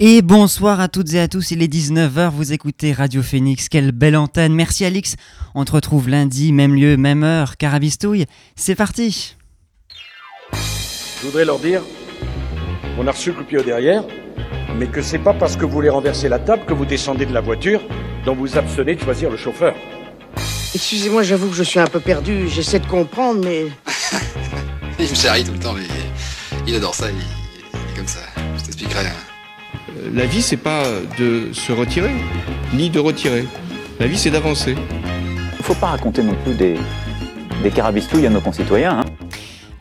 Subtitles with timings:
[0.00, 3.92] Et bonsoir à toutes et à tous, il est 19h, vous écoutez Radio Phoenix, quelle
[3.92, 4.54] belle antenne.
[4.54, 5.16] Merci Alix,
[5.54, 8.24] on te retrouve lundi, même lieu, même heure, carabistouille,
[8.56, 9.36] c'est parti.
[10.52, 11.82] Je voudrais leur dire
[12.96, 14.02] qu'on a reçu le coup derrière,
[14.76, 17.34] mais que c'est pas parce que vous voulez renverser la table que vous descendez de
[17.34, 17.80] la voiture
[18.24, 19.74] dont vous abstenez de choisir le chauffeur.
[20.74, 23.66] Excusez-moi, j'avoue que je suis un peu perdu, j'essaie de comprendre, mais...
[24.98, 25.86] il me charrie tout le temps, mais
[26.66, 28.20] il adore ça, il, est comme ça.
[28.56, 29.06] Je t'expliquerai.
[29.06, 29.31] Hein.
[30.10, 30.82] La vie, c'est pas
[31.18, 32.12] de se retirer,
[32.74, 33.44] ni de retirer.
[34.00, 34.74] La vie, c'est d'avancer.
[35.58, 36.76] Il faut pas raconter non plus des,
[37.62, 39.00] des carabistouilles à nos concitoyens.
[39.00, 39.04] Hein.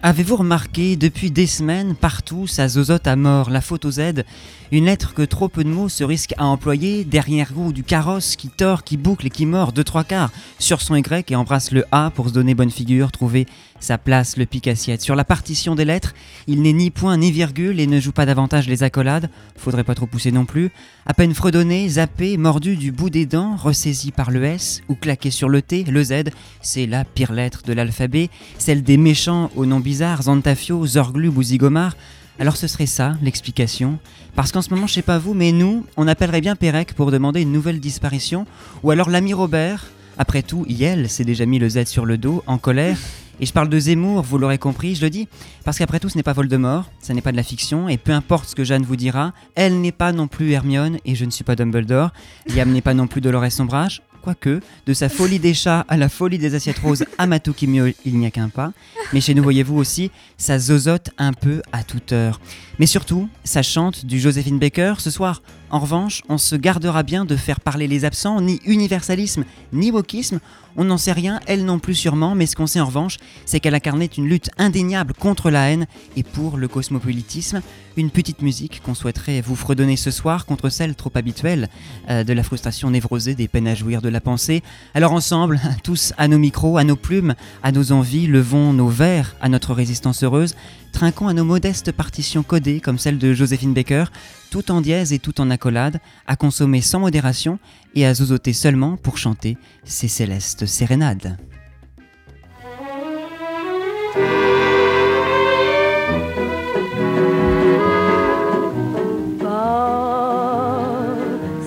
[0.04, 4.24] Avez-vous remarqué, depuis des semaines, partout, ça zozote à mort, la faute aux Z
[4.72, 8.38] une lettre que trop peu de mots se risquent à employer, derrière goût du carrosse
[8.38, 11.72] qui tord, qui boucle et qui mord deux trois quarts sur son Y et embrasse
[11.72, 13.48] le A pour se donner bonne figure, trouver
[13.84, 15.02] sa place, le pic assiette.
[15.02, 16.14] Sur la partition des lettres,
[16.48, 19.96] il n'est ni point ni virgule et ne joue pas davantage les accolades, faudrait pas
[19.96, 20.72] trop pousser non plus.
[21.06, 25.32] À peine fredonné, zappé, mordu du bout des dents, ressaisi par le S ou claqué
[25.32, 29.66] sur le T, le Z, c'est la pire lettre de l'alphabet, celle des méchants aux
[29.66, 31.96] noms bizarres, Zantafio, Zorglub ou Zigomar.
[32.40, 34.00] Alors ce serait ça l'explication
[34.36, 37.12] Parce qu'en ce moment, je sais pas vous, mais nous, on appellerait bien Pérec pour
[37.12, 38.46] demander une nouvelle disparition,
[38.84, 39.92] ou alors l'ami Robert.
[40.18, 42.98] Après tout, Yel s'est déjà mis le Z sur le dos, en colère.
[43.40, 45.28] Et je parle de Zemmour, vous l'aurez compris, je le dis,
[45.64, 48.12] parce qu'après tout, ce n'est pas Voldemort, ça n'est pas de la fiction, et peu
[48.12, 51.32] importe ce que Jeanne vous dira, elle n'est pas non plus Hermione, et je ne
[51.32, 52.12] suis pas Dumbledore.
[52.48, 56.08] Liam n'est pas non plus Dolores Sombrage, quoique, de sa folie des chats à la
[56.10, 58.72] folie des assiettes roses à Matou il n'y a qu'un pas.
[59.14, 62.40] Mais chez nous, voyez-vous aussi, ça zozote un peu à toute heure.
[62.82, 64.96] Mais surtout, ça chante du Joséphine Baker.
[64.98, 69.46] Ce soir, en revanche, on se gardera bien de faire parler les absents, ni universalisme,
[69.72, 70.40] ni wokisme.
[70.78, 73.60] On n'en sait rien, elle non plus sûrement, mais ce qu'on sait en revanche, c'est
[73.60, 77.62] qu'elle incarnait une lutte indéniable contre la haine et pour le cosmopolitisme.
[77.98, 81.70] Une petite musique qu'on souhaiterait vous fredonner ce soir contre celle trop habituelle
[82.10, 84.64] euh, de la frustration névrosée des peines à jouir de la pensée.
[84.94, 89.36] Alors ensemble, tous à nos micros, à nos plumes, à nos envies, levons nos verres
[89.42, 90.56] à notre résistance heureuse,
[90.94, 94.06] trinquons à nos modestes partitions codées comme celle de Joséphine Baker,
[94.50, 97.60] tout en dièse et tout en accolade, à consommer sans modération
[97.96, 101.38] et à zozoter seulement pour chanter ces célestes sérénades.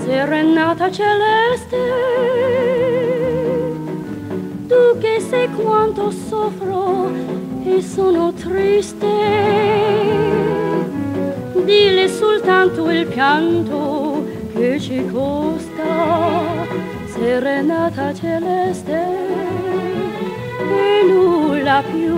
[0.05, 1.77] serenata celeste,
[4.69, 7.11] tu che sai quanto soffro
[7.65, 9.07] e sono triste,
[13.07, 14.27] pianto
[14.79, 16.67] ci costa,
[17.13, 18.99] serenata celeste,
[20.59, 22.15] e nulla più.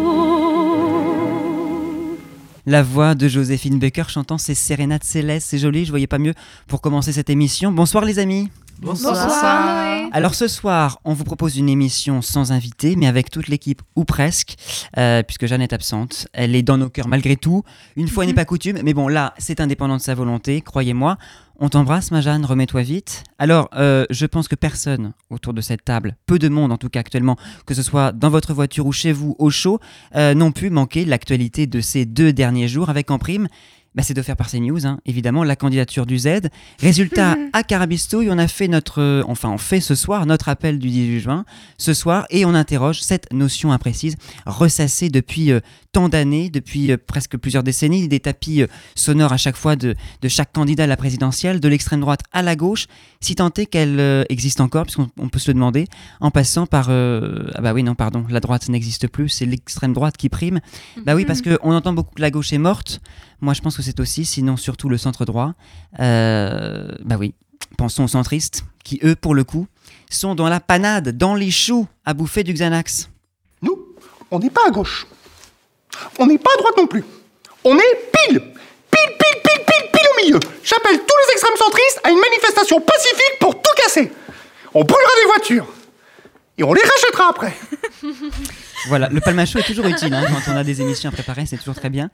[2.64, 6.34] La voix de Joséphine Baker chantant ses sérénades célestes, c'est joli, je voyais pas mieux
[6.66, 7.70] pour commencer cette émission.
[7.70, 8.48] Bonsoir les amis.
[8.80, 10.10] Bonsoir.
[10.12, 14.04] Alors ce soir, on vous propose une émission sans invité, mais avec toute l'équipe ou
[14.04, 14.56] presque,
[14.98, 16.28] euh, puisque Jeanne est absente.
[16.32, 17.62] Elle est dans nos cœurs malgré tout.
[17.96, 21.16] Une fois n'est pas coutume, mais bon là, c'est indépendant de sa volonté, croyez-moi.
[21.58, 23.24] On t'embrasse, ma Jeanne, remets-toi vite.
[23.38, 26.90] Alors, euh, je pense que personne autour de cette table, peu de monde en tout
[26.90, 29.80] cas actuellement, que ce soit dans votre voiture ou chez vous au chaud,
[30.16, 33.48] euh, n'ont pu manquer l'actualité de ces deux derniers jours avec en prime
[33.96, 36.50] bah, c'est de faire par CNews, hein, évidemment, la candidature du Z.
[36.80, 40.78] Résultat, à Carabistouille, on a fait notre, euh, enfin, on fait ce soir notre appel
[40.78, 41.44] du 18 juin,
[41.78, 45.60] ce soir, et on interroge cette notion imprécise, ressassée depuis euh,
[45.92, 48.64] tant d'années, depuis euh, presque plusieurs décennies, des tapis
[48.94, 52.42] sonores à chaque fois de, de, chaque candidat à la présidentielle, de l'extrême droite à
[52.42, 52.88] la gauche,
[53.20, 55.86] si tant est qu'elle existe encore, puisqu'on peut se le demander,
[56.20, 60.18] en passant par, ah bah oui, non, pardon, la droite n'existe plus, c'est l'extrême droite
[60.18, 60.60] qui prime.
[61.04, 63.00] Bah oui, parce qu'on entend beaucoup que la gauche est morte.
[63.40, 65.54] Moi, je pense que c'est aussi, sinon surtout le centre droit.
[66.00, 67.34] Euh, bah oui,
[67.76, 69.66] pensons aux centristes, qui eux, pour le coup,
[70.10, 73.10] sont dans la panade, dans les choux, à bouffer du Xanax.
[73.62, 73.78] Nous,
[74.30, 75.06] on n'est pas à gauche.
[76.18, 77.04] On n'est pas à droite non plus.
[77.64, 80.40] On est pile, pile, pile, pile, pile, pile au milieu.
[80.64, 84.12] J'appelle tous les extrêmes centristes à une manifestation pacifique pour tout casser.
[84.74, 85.66] On brûlera des voitures.
[86.58, 87.54] Et on les rachètera après.
[88.88, 91.58] voilà, le palmachot est toujours utile hein, quand on a des émissions à préparer, c'est
[91.58, 92.10] toujours très bien.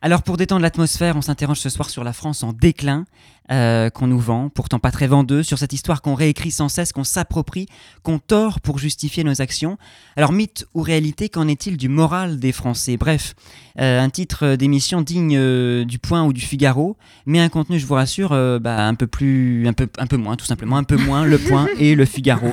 [0.00, 3.04] Alors pour détendre l'atmosphère, on s'interroge ce soir sur la France en déclin
[3.50, 6.92] euh, qu'on nous vend, pourtant pas très vendeuse, sur cette histoire qu'on réécrit sans cesse,
[6.92, 7.66] qu'on s'approprie,
[8.04, 9.76] qu'on tord pour justifier nos actions.
[10.14, 12.96] Alors mythe ou réalité, qu'en est-il du moral des Français?
[12.96, 13.34] Bref,
[13.80, 16.96] euh, un titre d'émission digne euh, du Point ou du Figaro,
[17.26, 18.30] mais un contenu, je vous rassure,
[18.60, 21.38] bah, un peu plus, un peu, un peu moins, tout simplement, un peu moins le
[21.38, 22.52] Point et le Figaro.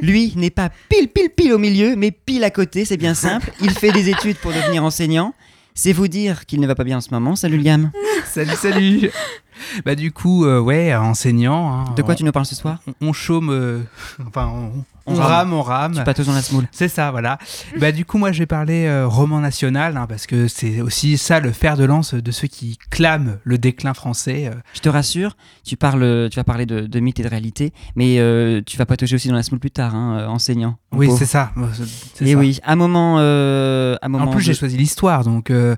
[0.00, 3.52] Lui n'est pas pile pile pile au milieu, mais pile à côté, c'est bien simple.
[3.60, 5.32] Il fait des études pour devenir enseignant.
[5.74, 7.34] C'est vous dire qu'il ne va pas bien en ce moment.
[7.36, 7.90] Salut Liam.
[8.32, 9.10] salut, salut.
[9.84, 11.72] Bah du coup, euh, ouais, enseignant.
[11.72, 13.80] hein, De quoi on- tu nous parles ce soir on, on chôme, euh,
[14.26, 15.52] enfin, on, on On rame, rame.
[15.52, 15.94] on rame.
[15.94, 16.66] Tu patauges dans la smoule.
[16.72, 17.38] C'est ça, voilà.
[17.78, 21.16] bah du coup, moi, je vais parler euh, roman national, hein, parce que c'est aussi
[21.16, 24.50] ça le fer de lance de ceux qui clament le déclin français.
[24.52, 24.58] euh.
[24.74, 28.18] Je te rassure, tu, parles, tu vas parler de, de mythe et de réalité, mais
[28.18, 30.76] euh, tu vas patauger aussi dans la smoule plus tard, hein, euh, enseignant.
[30.90, 31.18] mon Oui, pauvre.
[31.18, 31.52] c'est ça.
[32.14, 32.38] c'est Et ça.
[32.38, 33.16] oui, un moment.
[33.20, 35.76] euh, un moment En plus, j'ai de- choisi l'histoire, donc euh,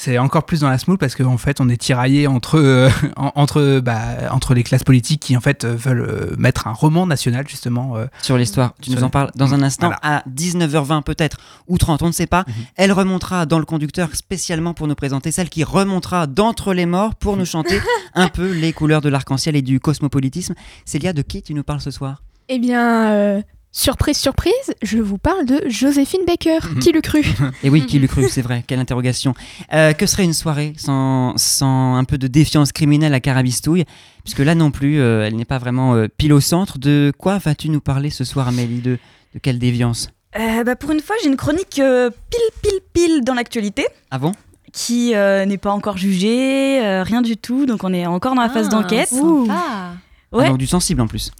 [0.00, 3.32] c'est encore plus dans la smoule parce qu'en fait, on est tiraillé entre euh, en-
[3.34, 3.98] entre bah,
[4.30, 7.96] entre les classes politiques qui en fait euh, veulent euh, mettre un roman national justement.
[7.96, 8.74] euh, sur l'histoire.
[8.80, 10.00] Tu nous en parles dans un instant, Voilà.
[10.18, 12.44] à 19h20 peut-être, ou 30, on ne sait pas.
[12.46, 12.54] Mhm.
[12.76, 17.16] Elle remontera dans le conducteur spécialement pour nous présenter, celle qui remontera d'entre les morts
[17.16, 17.80] pour nous chanter
[18.14, 20.54] un peu les couleurs de l'arc-en-ciel et du cosmopolitisme.
[20.84, 22.22] Célia, de qui tu nous parles ce soir?
[22.48, 23.42] Eh bien, euh,
[23.72, 26.58] surprise, surprise, je vous parle de Joséphine Baker.
[26.74, 26.78] Mhm.
[26.80, 27.22] Qui l'eût cru
[27.62, 29.34] Et oui, qui l'eût cru, c'est vrai, quelle interrogation.
[29.72, 33.84] Euh, que serait une soirée sans, sans un peu de défiance criminelle à Carabistouille?
[34.24, 36.78] Puisque là non plus, euh, elle n'est pas vraiment euh, pile au centre.
[36.78, 38.80] De quoi vas-tu nous parler ce soir, Amélie?
[38.80, 38.98] De,
[39.34, 40.10] de quelle déviance?
[40.38, 44.18] Euh, bah, pour une fois, j'ai une chronique euh, pile, pile, pile dans l'actualité, Ah
[44.18, 44.32] bon?
[44.72, 48.42] Qui euh, n'est pas encore jugée, euh, rien du tout, donc on est encore dans
[48.42, 49.08] la phase d'enquête.
[49.50, 49.92] Ah,
[50.32, 51.30] Ah, Ouais, donc du sensible en plus.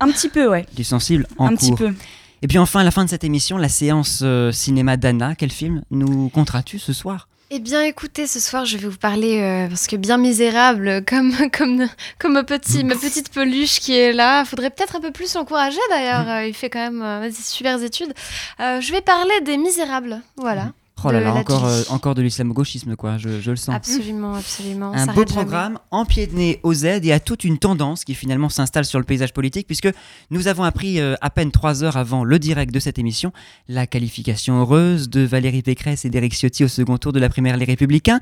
[0.00, 0.66] Un petit peu, ouais.
[0.74, 1.58] Du sensible en un cours.
[1.58, 1.94] petit peu.
[2.42, 5.34] Et puis enfin, à la fin de cette émission, la séance euh, cinéma d'Anna.
[5.34, 7.28] Quel film nous compteras-tu ce soir?
[7.50, 11.32] Eh bien, écoutez, ce soir, je vais vous parler, euh, parce que bien misérable, comme,
[11.56, 11.86] comme,
[12.18, 15.78] comme ma, petit, ma petite peluche qui est là, faudrait peut-être un peu plus l'encourager
[15.88, 18.12] d'ailleurs, euh, il fait quand même euh, des super études.
[18.58, 20.72] Euh, je vais parler des misérables, voilà.
[21.04, 23.74] Oh là De là, encore, euh, encore de l'islamo-gauchisme, quoi, je, je le sens.
[23.76, 24.92] Absolument, absolument.
[24.92, 25.42] Un ça beau arrête jamais.
[25.42, 29.32] programme empiété au Z et à toute une tendance qui finalement s'installe sur le paysage
[29.32, 29.88] politique puisque
[30.30, 33.32] nous avons appris euh, à peine trois heures avant le direct de cette émission
[33.68, 37.56] la qualification heureuse de Valérie Pécresse et d'Éric Ciotti au second tour de la primaire
[37.56, 38.18] Les Républicains.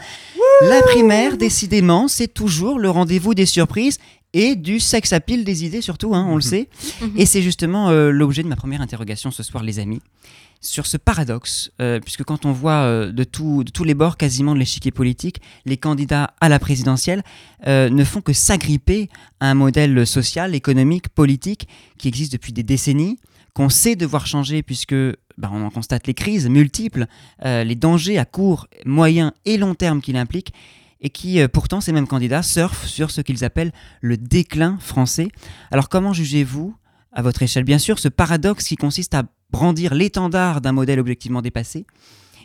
[0.62, 3.98] la primaire, décidément, c'est toujours le rendez-vous des surprises
[4.34, 6.68] et du sex appeal des idées surtout, hein, on le sait.
[7.16, 10.00] Et c'est justement euh, l'objet de ma première interrogation ce soir, les amis,
[10.64, 14.58] sur ce paradoxe, euh, puisque quand on voit euh, de, tous les bords quasiment de
[14.58, 17.22] l'échiquier politique, les candidats à la présidentielle
[17.66, 19.08] euh, ne font que s'agripper
[19.40, 21.68] à un modèle social, économique, politique
[21.98, 23.18] qui existe depuis des décennies,
[23.52, 24.94] qu'on sait devoir changer puisque
[25.36, 27.06] bah, on en constate les crises multiples,
[27.44, 30.52] les dangers à court, moyen et long terme qu'il implique,
[31.00, 35.28] et qui pourtant ces mêmes candidats surfent sur ce qu'ils appellent le déclin français.
[35.70, 36.74] Alors comment jugez-vous,
[37.12, 41.42] à votre échelle bien sûr, ce paradoxe qui consiste à brandir l'étendard d'un modèle objectivement
[41.42, 41.86] dépassé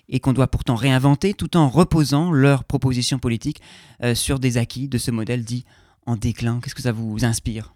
[0.10, 3.62] et qu'on doit pourtant réinventer tout en reposant leurs propositions politiques
[4.04, 5.66] euh, sur des acquis de ce modèle dit
[6.06, 7.74] en déclin Qu'est-ce que ça vous inspire?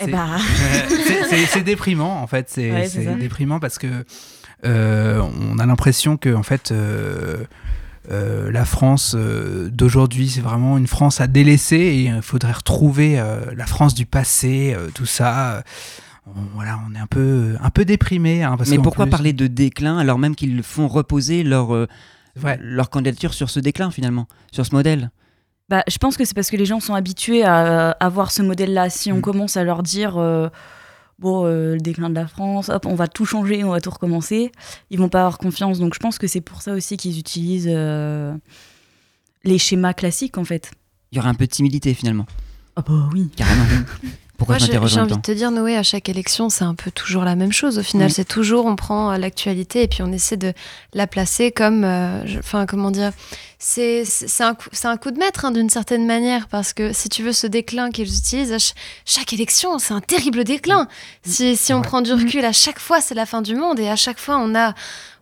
[0.00, 0.28] Eh C'est- bah.
[1.06, 3.14] c'est- c'est c'est déprimant en fait, c'est Ouais, c'est c'est ça.
[3.14, 4.04] déprimant parce que
[4.64, 7.44] euh, on a l'impression que en fait euh,
[8.10, 13.18] euh, la France euh, d'aujourd'hui c'est vraiment une France à délaisser et il faudrait retrouver
[13.18, 15.62] euh, la France du passé, euh, tout ça.
[16.36, 18.42] On- voilà, on est un peu un peu déprimé.
[18.42, 21.86] hein, parce Mais pourquoi plus- parler de déclin alors même qu'ils font reposer leur, euh,
[22.42, 22.58] Ouais.
[22.62, 25.10] leur candidature sur ce déclin finalement, sur ce modèle?
[25.68, 28.42] Bah, je pense que c'est parce que les gens sont habitués à, à voir ce
[28.42, 28.90] modèle-là.
[28.90, 29.22] Si on Mm.
[29.22, 30.48] commence à leur dire, euh,
[31.20, 33.90] bon, euh, le déclin de la France, hop, on va tout changer, on va tout
[33.90, 34.50] recommencer,
[34.90, 35.78] ils vont pas avoir confiance.
[35.78, 38.34] Donc je pense que c'est pour ça aussi qu'ils utilisent euh,
[39.44, 40.72] les schémas classiques, en fait.
[41.12, 42.26] Il y aura un peu de timidité finalement.
[42.76, 43.30] Ah bah oui.
[43.36, 43.64] Carrément.
[44.40, 46.48] Pourquoi Moi, je j'ai m'interroge j'ai en envie de te dire, Noé, à chaque élection,
[46.48, 47.78] c'est un peu toujours la même chose.
[47.78, 48.12] Au final, Mm.
[48.12, 50.54] c'est toujours, on prend euh, l'actualité et puis on essaie de
[50.94, 53.12] la placer comme, euh, enfin, comment dire,
[53.58, 54.02] c'est
[54.40, 57.46] un, un coup de maître hein, d'une certaine manière parce que si tu veux, ce
[57.46, 58.72] déclin qu'ils utilisent, à ch-
[59.04, 60.88] chaque élection, c'est un terrible déclin.
[61.22, 63.88] Si, si on prend du recul, à chaque fois, c'est la fin du monde et
[63.90, 64.74] à chaque fois, on a.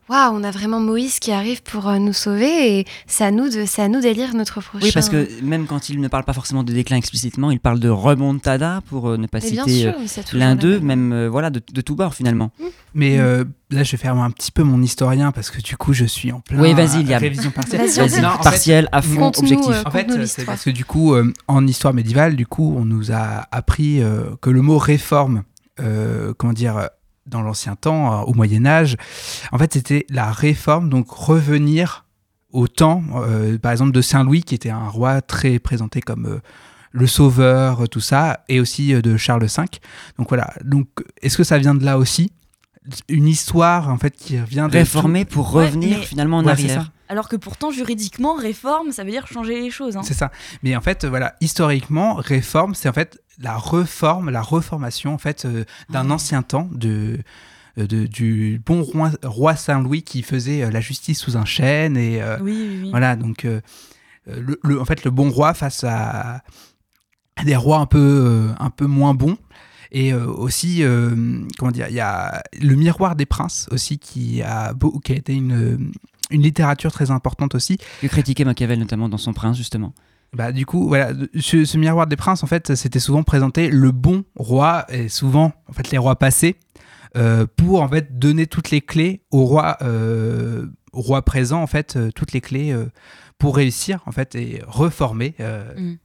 [0.08, 3.48] Waouh, on a vraiment Moïse qui arrive pour euh, nous sauver et c'est à nous
[3.50, 4.86] de, c'est à nous d'élire notre prochain.
[4.86, 7.78] Oui, parce que même quand il ne parle pas forcément de déclin explicitement, il parle
[7.78, 9.92] de remontada pour euh, ne pas Mais citer euh,
[10.32, 11.12] l'un d'eux, même.
[11.12, 12.50] euh, voilà, de, de tout bord finalement.
[12.94, 15.92] Mais euh, là, je vais faire un petit peu mon historien parce que du coup,
[15.92, 17.20] je suis en plein Oui, vas-y, Liam.
[17.20, 17.80] révision partielle.
[17.82, 18.22] Vas-y, Vas-y.
[18.22, 19.68] Non, en fait, Partiel, à fond, objectif.
[19.70, 22.84] euh, En fait, c'est parce que du coup, euh, en histoire médiévale, du coup, on
[22.86, 25.42] nous a appris euh, que le mot réforme,
[25.80, 26.88] euh, comment dire,
[27.28, 28.96] dans l'ancien temps, euh, au Moyen Âge,
[29.52, 32.04] en fait, c'était la réforme, donc revenir
[32.52, 36.26] au temps, euh, par exemple, de Saint Louis, qui était un roi très présenté comme
[36.26, 36.40] euh,
[36.92, 39.64] le sauveur, tout ça, et aussi de Charles V.
[40.18, 40.54] Donc voilà.
[40.64, 40.88] Donc,
[41.20, 42.32] est-ce que ça vient de là aussi?
[43.08, 46.52] Une histoire, en fait, qui revient de Réformer pour Ouais, revenir mais- finalement en Ouais,
[46.52, 46.90] arrière.
[47.10, 49.96] Alors que pourtant, juridiquement, réforme, ça veut dire changer les choses.
[49.96, 50.02] hein.
[50.04, 50.30] C'est ça.
[50.62, 55.44] Mais en fait, voilà, historiquement, réforme, c'est en fait la reforme, la reformation en fait
[55.44, 57.18] euh, d'un ancien temps de
[57.78, 61.96] euh, de- du bon roi, roi Saint-Louis qui faisait euh, la justice sous un chêne.
[61.96, 62.90] Et euh, Oui, oui, oui.
[62.90, 63.60] voilà, donc euh,
[64.26, 66.42] le, le- en fait, le bon roi face à,
[67.36, 69.38] à des rois un peu, euh, un peu moins bons.
[69.92, 74.42] Et euh, aussi, euh, comment dire, il y a le miroir des princes aussi qui
[74.42, 75.92] a, beau- qui a été une,
[76.30, 77.78] une littérature très importante aussi.
[78.02, 79.94] Que critiquait Machiavel notamment dans son Prince justement.
[80.34, 83.92] Bah, du coup, voilà, ce, ce miroir des princes, en fait, c'était souvent présenté le
[83.92, 86.56] bon roi, et souvent, en fait, les rois passés,
[87.16, 91.96] euh, pour, en fait, donner toutes les clés au roi, euh, roi présent, en fait,
[91.96, 92.90] euh, toutes les clés euh,
[93.38, 95.34] pour réussir, en fait, et reformer.
[95.40, 95.96] euh, Mm.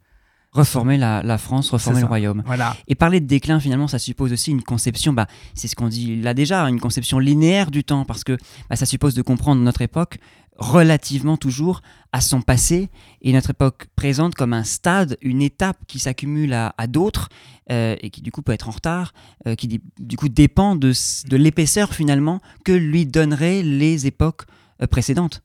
[0.53, 2.43] Reformer la, la France, reformer le royaume.
[2.45, 2.75] Voilà.
[2.88, 6.22] Et parler de déclin, finalement, ça suppose aussi une conception, bah, c'est ce qu'on dit
[6.22, 8.38] là déjà, une conception linéaire du temps, parce que
[8.69, 10.19] bah, ça suppose de comprendre notre époque
[10.57, 11.81] relativement toujours
[12.12, 12.89] à son passé
[13.22, 17.29] et notre époque présente comme un stade, une étape qui s'accumule à, à d'autres
[17.72, 19.13] euh, et qui du coup peut être en retard,
[19.48, 20.93] euh, qui du coup dépend de,
[21.31, 24.43] l'épaisseur finalement que lui donneraient les époques
[24.81, 25.41] euh, précédentes.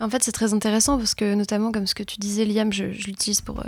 [0.00, 2.92] En fait, c'est très intéressant parce que, notamment, comme ce que tu disais, Liam, je,
[2.92, 3.64] je l'utilise pour euh,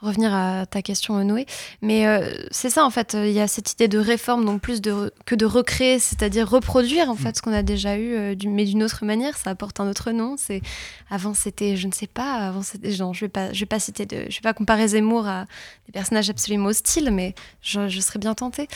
[0.00, 1.46] revenir à ta question, Noé.
[1.82, 4.60] Mais euh, c'est ça, en fait, euh, il y a cette idée de réforme, donc
[4.60, 8.34] plus de, que de recréer, c'est-à-dire reproduire, en fait, ce qu'on a déjà eu, euh,
[8.46, 9.36] mais d'une autre manière.
[9.36, 10.36] Ça apporte un autre nom.
[10.38, 10.60] C'est
[11.10, 13.78] Avant, c'était, je ne sais pas, avant, c'était, genre, je vais pas, je vais pas
[13.78, 15.46] citer de, je vais pas comparer Zemmour à
[15.86, 18.68] des personnages absolument hostiles, mais je, je serais bien tentée.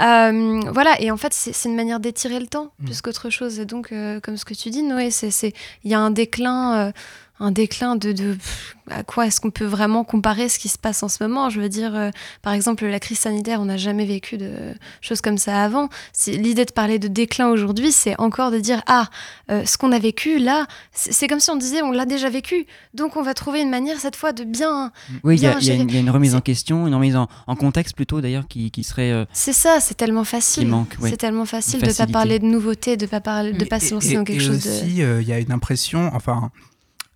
[0.00, 2.84] Euh, voilà, et en fait, c'est une manière d'étirer le temps, Mm.
[2.84, 3.58] plus qu'autre chose.
[3.58, 3.92] Et donc,
[4.22, 5.52] comme ce que tu dis, Noé, c'est c'est-
[5.84, 6.92] il y a un déclin,
[7.40, 10.78] un déclin de, de pff, à quoi est-ce qu'on peut vraiment comparer ce qui se
[10.78, 11.50] passe en ce moment?
[11.50, 12.10] Je veux dire, euh,
[12.42, 15.88] par exemple, la crise sanitaire, on n'a jamais vécu de choses comme ça avant.
[16.26, 19.08] L'idée de parler de déclin aujourd'hui, c'est encore de dire ah,
[19.50, 22.66] euh, ce qu'on a vécu là, c'est comme si on disait on l'a déjà vécu,
[22.94, 24.90] donc on va trouver une manière cette fois de bien.
[25.22, 27.16] Oui, il y, a- y une- il y a une remise en question, une remise
[27.16, 29.12] en, en contexte plutôt d'ailleurs qui, qui serait...
[29.12, 30.64] euh, C'est ça, c'est tellement facile.
[30.64, 31.10] Qui manque, oui.
[31.10, 32.12] C'est tellement facile de pas facilité.
[32.12, 34.64] parler de nouveautés, de pas parler, de Mais- pas se lancer dans quelque et chose
[34.64, 34.70] de.
[34.70, 36.50] aussi, euh, il y a une impression, enfin,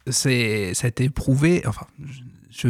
[0.09, 1.87] c'est, ça a été prouvé, enfin,
[2.50, 2.68] je,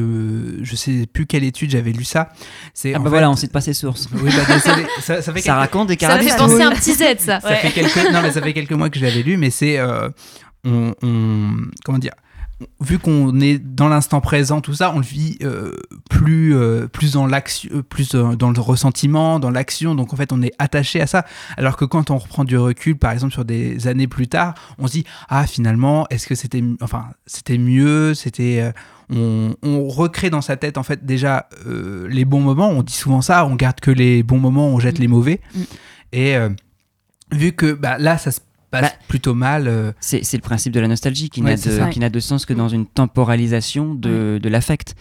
[0.63, 2.33] je sais plus quelle étude j'avais lu ça.
[2.75, 4.09] C'est Ah bah fait- voilà, on cite pas ses sources.
[4.15, 4.59] Oui, bah,
[5.01, 7.41] ça, ça fait Ça raconte des Ça me fait penser un petit Z, ça.
[7.41, 9.79] Ça fait quelques, non, mais ça fait quelques mois que je l'avais lu, mais c'est,
[9.79, 10.09] euh,
[10.65, 12.13] on, on- comment dire,
[12.81, 15.73] vu qu'on est dans l'instant présent, tout ça, on le vit euh,
[16.09, 19.95] plus, euh, plus dans l'action, euh, plus dans le ressentiment, dans l'action.
[19.95, 21.25] Donc en fait, on est attaché à ça.
[21.57, 24.87] Alors que quand on reprend du recul, par exemple sur des années plus tard, on
[24.87, 28.73] se dit ah finalement, est-ce que c'était, enfin c'était mieux, c'était euh,
[29.11, 31.49] on, on recrée dans sa tête en fait déjà
[32.09, 32.69] les bons moments.
[32.69, 35.03] On dit souvent ça, on garde que les bons moments, on jette Mm.
[35.03, 35.41] les mauvais.
[35.55, 35.63] Mm.
[36.15, 36.37] Et
[37.33, 38.41] vu que bah, là, ça se
[38.73, 39.69] passe Bah, plutôt mal.
[39.69, 42.87] euh, C'est le principe de la nostalgie qui Ouais, n'a de, sens que dans une
[42.87, 44.97] temporalisation de, de l'affect.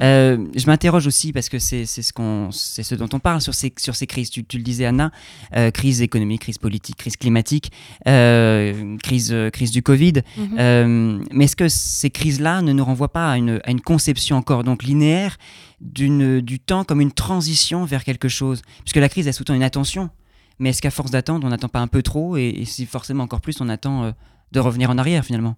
[0.00, 3.54] Euh, je m'interroge aussi parce que c'est ce, qu'on- c'est ce dont on parle sur
[3.54, 4.30] ces, sur ces crises.
[4.30, 5.10] Tu, tu le disais, Anna,
[5.56, 7.72] euh, crise économique, crise politique, crise climatique,
[8.06, 10.22] euh, crise, crise du Covid.
[10.36, 11.24] Mhm.
[11.32, 14.62] Mais est-ce que ces crises-là ne nous renvoient pas à une, à une conception encore
[14.64, 15.36] donc linéaire
[15.80, 18.62] d'une- du temps comme une transition vers quelque chose?
[18.84, 20.10] Puisque la crise, elle sous-tend une attention.
[20.58, 23.24] Mais est-ce qu'à force d'attendre, on n'attend pas un peu trop et, et si forcément
[23.24, 24.12] encore plus, on attend euh,
[24.52, 25.56] de revenir en arrière finalement?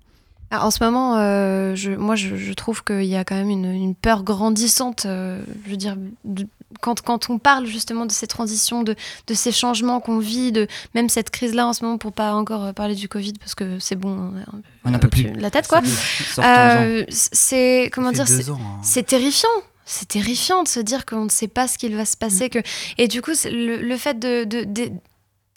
[0.51, 3.51] Ah, En ce moment, euh, je, moi, je, je trouve qu'il y a quand même
[3.51, 5.05] une, une peur grandissante.
[5.05, 6.47] euh, je veux dire, de-
[6.81, 8.95] quand, quand on parle justement de ces transitions, de,
[9.27, 12.73] de ces changements qu'on vit, de même cette crise-là en ce moment, pour pas encore
[12.75, 14.33] parler du Covid, parce que c'est bon,
[14.85, 15.33] on a un peu, plus.
[15.35, 15.81] la tête, quoi.
[17.11, 18.57] C'est comment dire, c'est- hein.
[18.83, 19.49] c'est terrifiant.
[19.89, 22.51] C'est terrifiant de se dire qu'on ne sait pas ce qu'il va se passer.
[22.51, 22.59] Que...
[22.99, 24.91] Et du coup, le, le fait de, de- de-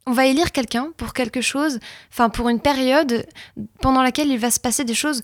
[0.06, 1.80] On va élire quelqu'un pour quelque chose,
[2.12, 3.26] enfin pour une période
[3.82, 5.22] pendant laquelle il va se passer des choses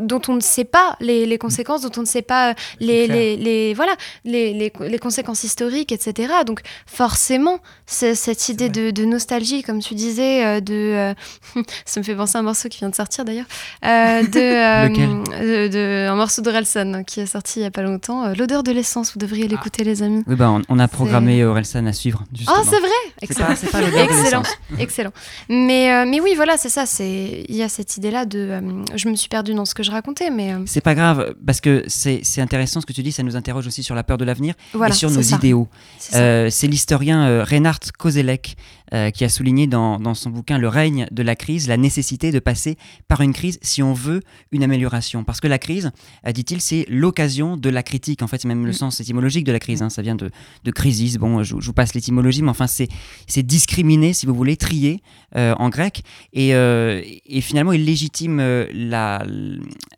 [0.00, 3.06] dont on ne sait pas les, les conséquences, dont on ne sait pas euh, les,
[3.06, 6.32] les, les- voilà, les, les, les conséquences historiques, etc.
[6.46, 10.74] Donc forcément, cette idée de, de nostalgie, comme tu disais, euh, de...
[10.74, 11.14] euh,
[11.84, 13.46] ça me fait penser à un morceau qui vient de sortir d'ailleurs,
[13.84, 15.08] euh, de, euh, Lequel?
[15.46, 18.62] de, de- un morceau d'Orelsan qui est sorti il y a pas longtemps, euh, L'odeur
[18.62, 20.22] de l'essence, vous devriez l'écouter les amis.
[20.26, 22.24] Oui, bah, on, on a programmé Orelsan à suivre.
[22.34, 22.56] Justement.
[22.60, 22.88] Ah, c'est vrai
[23.20, 23.48] Excellent.
[23.48, 24.42] pas- pas Excellent.
[24.78, 25.12] Excellent.
[25.48, 26.86] Mais, euh, mais oui, voilà, c'est ça.
[26.86, 28.38] c'est Il y a cette idée-là de...
[28.38, 28.60] euh,
[28.94, 30.54] je me suis perdue dans ce que je racontais, mais...
[30.54, 33.36] euh, C'est pas grave, parce que c'est c'est intéressant ce que tu dis, ça nous
[33.36, 35.36] interroge aussi sur la peur de l'avenir Voilà, et sur nos ça.
[35.36, 35.68] idéaux.
[35.98, 36.16] C'est.
[36.16, 38.56] Euh, l'historien euh, Reinhard Koselleck
[38.94, 42.30] euh, qui a souligné dans, dans son bouquin Le règne de la crise la nécessité
[42.32, 42.76] de passer
[43.08, 45.24] par une crise si on veut une amélioration.
[45.24, 45.90] Parce que la crise,
[46.26, 48.22] euh, dit-il, c'est l'occasion de la critique.
[48.22, 48.74] En fait, c'est même le Mm.
[48.74, 49.82] sens étymologique de la crise.
[49.82, 49.90] hein.
[49.90, 50.30] Ça vient de,
[50.64, 51.16] de crisis.
[51.16, 52.88] Bon, je, je vous passe l'étymologie, mais enfin, c'est
[53.42, 55.02] discriminer, si vous voulez, trier
[55.36, 56.02] euh, en grec.
[56.32, 58.38] Et, et finalement, il légitime
[58.72, 59.24] la.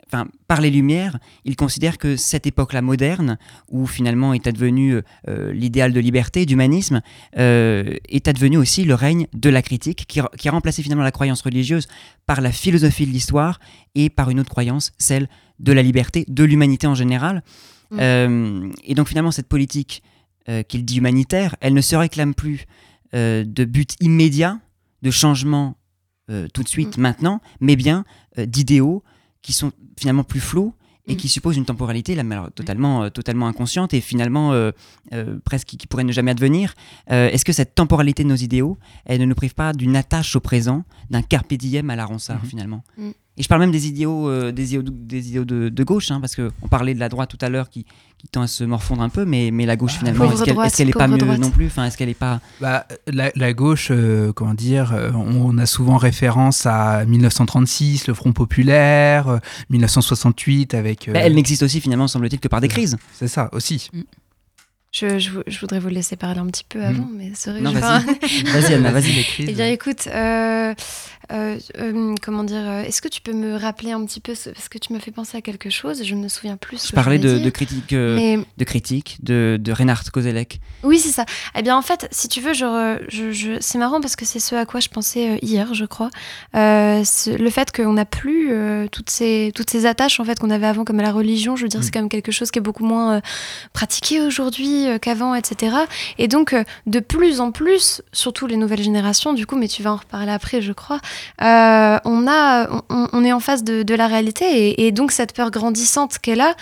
[0.07, 3.37] Enfin, par les Lumières, il considère que cette époque-là moderne,
[3.71, 7.03] où finalement est advenu l'idéal de liberté, d'humanisme,
[7.37, 11.11] est advenu aussi aussi le règne de la critique, qui, qui a remplacé finalement la
[11.11, 11.89] croyance religieuse
[12.27, 13.59] par la philosophie de l'histoire
[13.95, 17.43] et par une autre croyance, celle de la liberté, de l'humanité en général.
[17.91, 17.99] Mm.
[18.01, 20.03] Euh, et donc finalement, cette politique
[20.49, 22.67] euh, qu'il dit humanitaire, elle ne se réclame plus
[23.15, 24.59] euh, de but immédiat,
[25.03, 25.75] de changement
[26.53, 27.01] tout de suite, Mm.
[27.01, 28.05] maintenant, mais bien
[28.37, 29.03] d'idéaux
[29.41, 30.75] qui sont finalement plus flous
[31.09, 34.71] et qui supposent une temporalité là, mais alors, totalement, euh, totalement inconsciente et finalement euh,
[35.15, 36.75] euh, presque qui pourrait ne jamais advenir.
[37.11, 40.37] Euh, Est-ce que cette temporalité de nos idéaux, elle ne nous prive pas d'une attache
[40.37, 42.49] au présent, d'un carpe diem à la Ronsard Mhm.
[42.49, 42.85] finalement?
[42.99, 43.09] Mm.
[43.39, 46.21] Et je parle même des idéaux, euh, des idéaux, des idéaux de, de gauche, hein,
[46.21, 47.85] parce qu'on parlait de la droite tout à l'heure qui,
[48.19, 50.55] qui tend à se morfondre un peu, mais, mais la gauche finalement, Pauvre est-ce qu'elle
[50.55, 51.39] droite, est-ce qu'elle est pas mieux droite.
[51.39, 51.67] non plus?
[51.67, 55.67] Enfin, est-ce qu'elle est pas Bah, la, la gauche, euh, comment dire, euh, on a
[55.67, 59.39] souvent référence à 1936, le Front populaire, euh,
[59.71, 61.09] 1968 avec.
[61.09, 62.97] euh, Bah, Elle n'existe aussi finalement, semble-t-il, que par des crises.
[63.13, 63.89] C'est ça aussi.
[64.91, 67.61] Je, je vou- je voudrais vous laisser parler un petit peu avant, mais c'est vrai
[67.61, 68.43] que Non, vas-y.
[68.45, 69.13] Vas-y, Anna, vas-y.
[69.17, 69.47] les crises.
[69.49, 70.75] Eh bien, écoute, euh,
[71.33, 74.51] euh, euh, comment dire, euh, est-ce que tu peux me rappeler un petit peu, ce-
[74.51, 76.79] parce que tu m'as fait penser à quelque chose, je ne me souviens plus.
[76.79, 80.61] ce Je parlais de, de critiques, Mais de critiques, de, de Reinhard Kozelek.
[80.83, 81.25] oui, c'est ça.
[81.57, 84.25] Eh bien, en fait, si tu veux, je, re- je, je- c'est marrant parce que
[84.25, 86.11] c'est ce à quoi je pensais hier, je crois.
[86.55, 88.51] Le fait qu'on n'a plus
[88.93, 91.63] toutes, ces, toutes ces attaches en fait qu'on avait avant, comme à la religion, je
[91.63, 93.21] veux dire, c'est quand même quelque chose qui est beaucoup moins
[93.73, 95.77] pratiqué aujourd'hui qu'avant, etc.
[96.19, 96.55] Et donc,
[96.87, 100.33] de plus en plus, surtout les nouvelles générations, du coup, mais tu vas en reparler
[100.33, 101.01] après, je crois,
[101.43, 105.13] euh, on, a, on, on est en face de, de la réalité et, et donc
[105.13, 106.55] cette peur grandissante qu'elle a,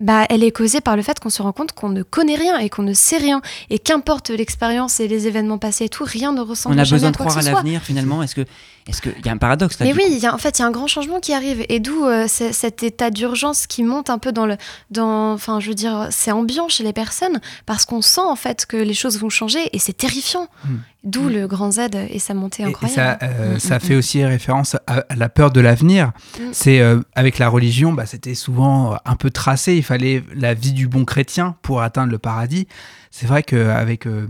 [0.00, 2.56] bah, elle est causée par le fait qu'on se rend compte qu'on ne connaît rien
[2.58, 3.40] et qu'on ne sait rien.
[3.68, 7.08] Et qu'importe l'expérience et les événements passés et tout, rien ne ressemble On a besoin
[7.08, 7.50] à de croire à soit.
[7.50, 8.22] l'avenir finalement.
[8.22, 8.44] Est-ce que,
[8.88, 10.10] est-ce que, il y a un paradoxe là Mais oui, coup.
[10.12, 11.64] il y a, en fait, il y a un grand changement qui arrive.
[11.68, 14.56] Et d'où euh, cet état d'urgence qui monte un peu dans le.
[14.90, 18.66] Dans, enfin, je veux dire, c'est ambiant chez les personnes parce qu'on sent en fait
[18.66, 20.48] que les choses vont changer et c'est terrifiant.
[20.64, 20.74] Mm.
[21.04, 21.80] D'où le grand Z
[22.10, 23.18] et sa montée Et- Et, incroyable.
[23.20, 26.10] ça, euh, Mm, ça mm, fait aussi référence à, à la peur de l'avenir.
[26.52, 29.76] C'est euh, avec la religion, bah, c'était souvent un peu tracé.
[29.76, 32.66] Il fallait la vie du bon chrétien pour atteindre le paradis.
[33.10, 34.26] C'est vrai qu'avec euh,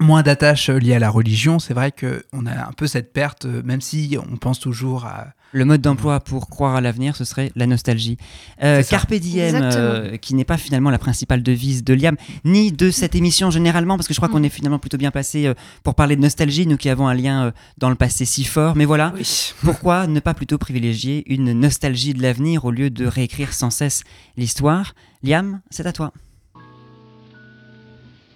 [0.00, 3.62] moins d'attaches liées à la religion, c'est vrai qu'on a un peu cette perte, euh,
[3.64, 7.52] même si on pense toujours à Le mode d'emploi pour croire à l'avenir, ce serait
[7.56, 8.16] la nostalgie.
[8.62, 8.82] Euh.
[8.82, 13.14] Carpe diem, euh, qui n'est pas finalement la principale devise de Liam, ni de cette
[13.14, 14.32] émission généralement, parce que je crois Mm.
[14.32, 17.14] qu'on est finalement plutôt bien placé euh, pour parler de nostalgie, nous qui avons un
[17.14, 18.76] lien euh, dans le passé si fort.
[18.76, 19.12] Mais voilà,
[19.62, 24.04] pourquoi ne pas plutôt privilégier une nostalgie de l'avenir au lieu de réécrire sans cesse
[24.36, 24.94] l'histoire?
[25.22, 26.12] Liam, c'est à toi.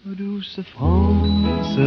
[0.07, 1.79] Douce France,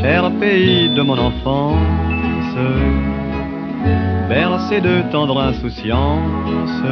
[0.00, 2.56] cher pays de mon enfance,
[4.28, 6.82] bercé de tendre insouciance,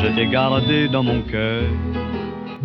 [0.00, 1.64] je t'ai gardé dans mon cœur.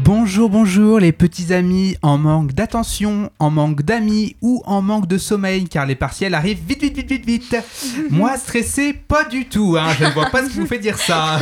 [0.05, 5.17] Bonjour, bonjour les petits amis en manque d'attention, en manque d'amis ou en manque de
[5.17, 7.57] sommeil car les partiels arrivent vite, vite, vite, vite, vite.
[8.11, 10.99] Moi stressé, pas du tout, hein, je ne vois pas ce qui vous fait dire
[10.99, 11.39] ça.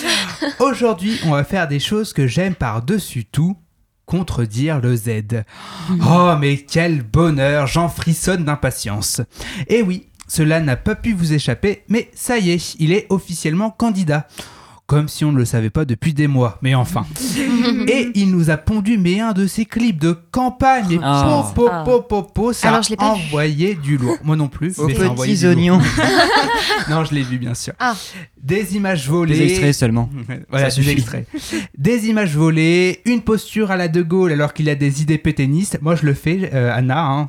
[0.58, 3.58] Aujourd'hui, on va faire des choses que j'aime par-dessus tout.
[4.06, 5.44] Contredire le Z.
[6.08, 9.20] Oh, mais quel bonheur, j'en frissonne d'impatience.
[9.66, 13.68] Et oui, cela n'a pas pu vous échapper, mais ça y est, il est officiellement
[13.68, 14.26] candidat.
[14.88, 17.04] Comme si on ne le savait pas depuis des mois, mais enfin.
[17.88, 20.92] Et il nous a pondu mais un de ses clips de campagne.
[20.92, 21.50] Et Ah.
[21.54, 23.20] po, po, po, po, po, ça Alors, je l'ai a vu.
[23.26, 24.16] envoyé du lourd.
[24.22, 24.78] Moi non plus.
[24.78, 25.80] Aux mais petits oignons.
[26.90, 27.72] non, je l'ai vu bien sûr.
[27.78, 27.94] Ah.
[28.42, 29.36] Des images volées.
[29.38, 30.08] Des extraits seulement.
[30.50, 31.26] voilà, Ça des extraits.
[31.76, 35.78] Des images volées, une posture à la De Gaulle alors qu'il a des idées pétainistes.
[35.82, 37.04] Moi, je le fais, euh, Anna.
[37.04, 37.28] hein.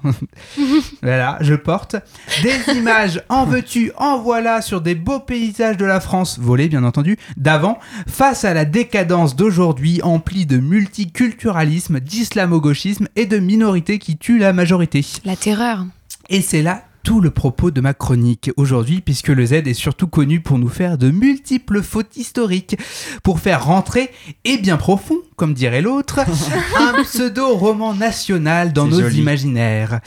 [1.01, 1.95] voilà, je porte.
[2.43, 6.83] Des images en veux-tu, en voilà sur des beaux paysages de la France, volés bien
[6.83, 14.17] entendu, d'avant, face à la décadence d'aujourd'hui, emplie de multiculturalisme, d'islamo-gauchisme et de minorités qui
[14.17, 15.05] tuent la majorité.
[15.25, 15.85] La terreur.
[16.29, 20.05] Et c'est là tout le propos de ma chronique aujourd'hui, puisque le Z est surtout
[20.05, 22.77] connu pour nous faire de multiples fautes historiques,
[23.23, 24.11] pour faire rentrer,
[24.45, 26.19] et bien profond, comme dirait l'autre,
[26.77, 29.21] un pseudo-roman national dans nos joli.
[29.21, 30.01] imaginaires.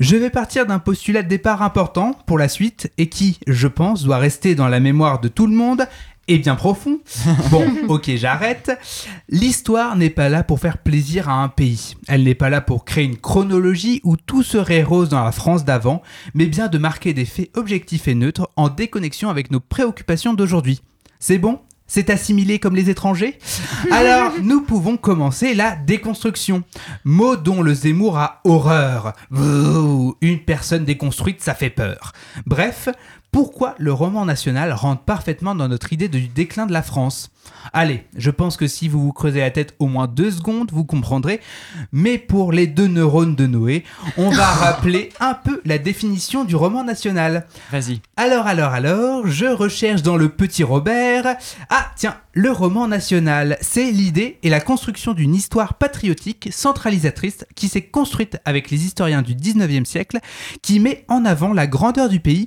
[0.00, 4.02] Je vais partir d'un postulat de départ important pour la suite, et qui, je pense,
[4.02, 5.86] doit rester dans la mémoire de tout le monde,
[6.28, 7.00] et bien profond.
[7.50, 8.72] Bon, ok, j'arrête.
[9.28, 11.96] L'histoire n'est pas là pour faire plaisir à un pays.
[12.08, 15.64] Elle n'est pas là pour créer une chronologie où tout serait rose dans la France
[15.64, 16.02] d'avant,
[16.34, 20.80] mais bien de marquer des faits objectifs et neutres en déconnexion avec nos préoccupations d'aujourd'hui.
[21.18, 21.60] C'est bon?
[21.86, 23.38] C'est assimilé comme les étrangers?
[23.90, 26.62] Alors, nous pouvons commencer la déconstruction.
[27.04, 29.12] Mot dont le Zemmour a horreur.
[29.30, 32.12] Une personne déconstruite, ça fait peur.
[32.46, 32.88] Bref,
[33.32, 37.30] pourquoi le roman national rentre parfaitement dans notre idée du déclin de la France?
[37.72, 40.84] Allez, je pense que si vous vous creusez la tête au moins deux secondes, vous
[40.84, 41.40] comprendrez.
[41.92, 43.84] Mais pour les deux neurones de Noé,
[44.18, 47.46] on va rappeler un peu la définition du roman national.
[47.70, 48.02] Vas-y.
[48.18, 51.36] Alors, alors, alors, je recherche dans le petit Robert.
[51.70, 57.68] Ah, tiens, le roman national, c'est l'idée et la construction d'une histoire patriotique centralisatrice qui
[57.68, 60.18] s'est construite avec les historiens du 19e siècle,
[60.60, 62.46] qui met en avant la grandeur du pays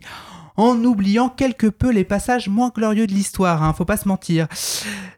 [0.58, 4.48] en oubliant quelque peu les passages moins glorieux de l'histoire, hein, faut pas se mentir.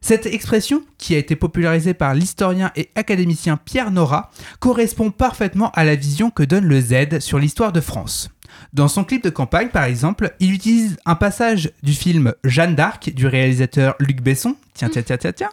[0.01, 5.83] Cette expression, qui a été popularisée par l'historien et académicien Pierre Nora, correspond parfaitement à
[5.83, 8.29] la vision que donne le Z sur l'histoire de France.
[8.73, 13.09] Dans son clip de campagne, par exemple, il utilise un passage du film Jeanne d'Arc
[13.13, 15.49] du réalisateur Luc Besson, tiens, tiens, tiens, tiens, tiens,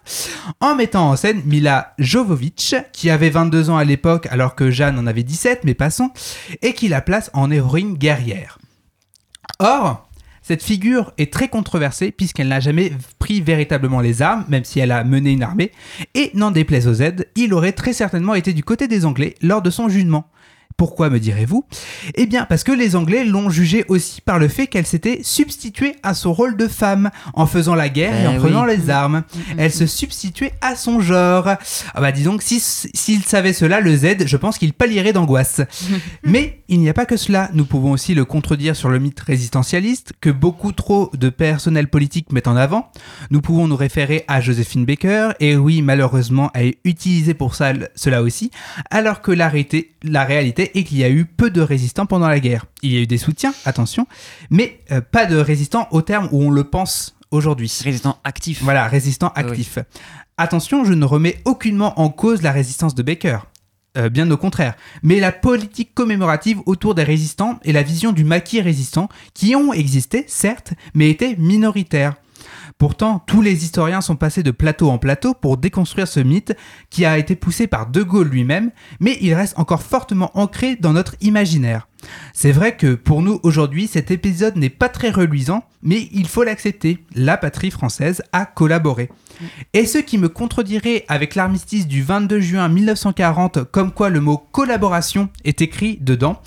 [0.61, 4.99] en mettant en scène Mila Jovovich, qui avait 22 ans à l'époque alors que Jeanne
[4.99, 6.11] en avait 17, mais passons,
[6.63, 8.59] et qui la place en héroïne guerrière.
[9.59, 10.09] Or,
[10.43, 14.93] cette figure est très controversée puisqu'elle n'a jamais pris véritablement les armes, même si elle
[14.93, 15.73] a mené une armée,
[16.15, 19.63] et n'en déplaise aux Z, il aurait très certainement été du côté des Anglais lors
[19.63, 20.27] de son jugement.
[20.77, 21.65] Pourquoi me direz-vous?
[22.15, 25.95] Eh bien parce que les Anglais l'ont jugée aussi par le fait qu'elle s'était substituée
[26.03, 29.23] à son rôle de femme en faisant la guerre et en Eh prenant les armes.
[29.57, 31.47] Elle se substituait à son genre.
[31.95, 35.61] Ah bah dis donc, si- s'il savait cela, le Z, je pense qu'il pâlirait d'angoisse.
[36.25, 37.51] Mais il n'y a pas que cela.
[37.55, 42.33] Nous pouvons aussi le contredire sur le mythe résistentialiste que beaucoup trop de personnels politiques
[42.33, 42.91] mettent en avant.
[43.31, 47.73] Nous pouvons nous référer à Joséphine Baker, et oui, malheureusement, elle est utilisée pour ça,
[47.95, 48.51] cela aussi,
[48.91, 52.29] alors que la réalité, la réalité est qu'il y a eu peu de résistants pendant
[52.29, 52.67] la guerre.
[52.83, 54.07] Il y a eu des soutiens, attention,
[54.51, 57.73] mais euh, pas de résistants au terme où on le pense aujourd'hui.
[57.83, 58.63] Résistant actif.
[58.63, 59.51] Voilà, résistant Ah oui.
[59.51, 59.79] actif.
[60.37, 63.39] Attention, je ne remets aucunement en cause la résistance de Baker.
[63.97, 64.75] Euh, bien au contraire.
[65.05, 69.73] Mais la politique commémorative autour des résistants et la vision du maquis résistant, qui ont
[69.73, 72.15] existé, certes, mais étaient minoritaires.
[72.79, 76.57] Pourtant, tous les historiens sont passés de plateau en plateau pour déconstruire ce mythe
[76.91, 80.93] qui a été poussé par De Gaulle lui-même, mais il reste encore fortement ancré dans
[80.93, 81.89] notre imaginaire.
[82.33, 86.43] C'est vrai que pour nous aujourd'hui, cet épisode n'est pas très reluisant, mais il faut
[86.43, 86.99] l'accepter.
[87.15, 89.09] La patrie française a collaboré.
[89.73, 94.37] Et ce qui me contredirait avec l'armistice du 22 juin 1940, comme quoi le mot
[94.37, 96.43] collaboration est écrit dedans,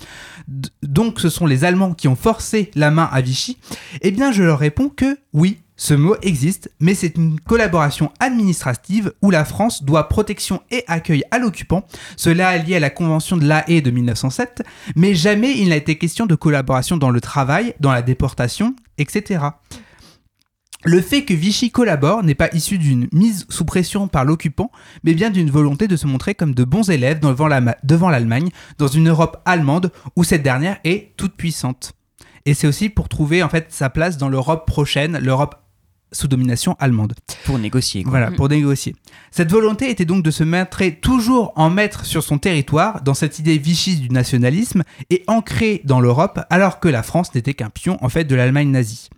[0.82, 3.58] donc ce sont les Allemands qui ont forcé la main à Vichy,
[4.02, 9.12] eh bien je leur réponds que oui, ce mot existe, mais c'est une collaboration administrative
[9.22, 11.84] où la France doit protection et accueil à l'occupant.
[12.16, 14.62] Cela est lié à la Convention de La Haye de 1907,
[14.96, 19.40] mais jamais il n'a été question de collaboration dans le travail, dans la déportation, etc.
[20.84, 24.70] Le fait que Vichy collabore n'est pas issu d'une mise sous pression par l'occupant,
[25.04, 28.50] mais bien d'une volonté de se montrer comme de bons élèves devant la- devant l'Allemagne,
[28.78, 31.92] dans une Europe allemande où cette dernière est toute puissante.
[32.46, 35.56] Et c'est aussi pour trouver en fait sa place dans l'Europe prochaine, l'Europe
[36.12, 37.14] sous domination allemande.
[37.44, 38.02] Pour négocier.
[38.02, 38.10] quoi.
[38.10, 38.94] Voilà, pour négocier.
[39.30, 43.38] Cette volonté était donc de se mettre toujours en maître sur son territoire, dans cette
[43.38, 47.98] idée Vichy du nationalisme, et ancrée dans l'Europe, alors que la France n'était qu'un pion
[48.00, 49.08] en fait de l'Allemagne nazie.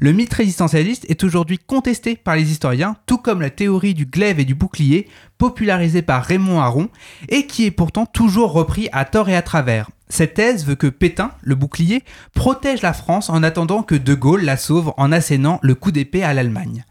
[0.00, 4.40] Le mythe résistentialiste est aujourd'hui contesté par les historiens, tout comme la théorie du glaive
[4.40, 6.88] et du bouclier, popularisée par Raymond Aron,
[7.28, 9.88] et qui est pourtant toujours repris à tort et à travers.
[10.14, 14.44] Cette thèse veut que Pétain, le bouclier, protège la France en attendant que De Gaulle
[14.44, 16.84] la sauve en assénant le coup d'épée à l'Allemagne.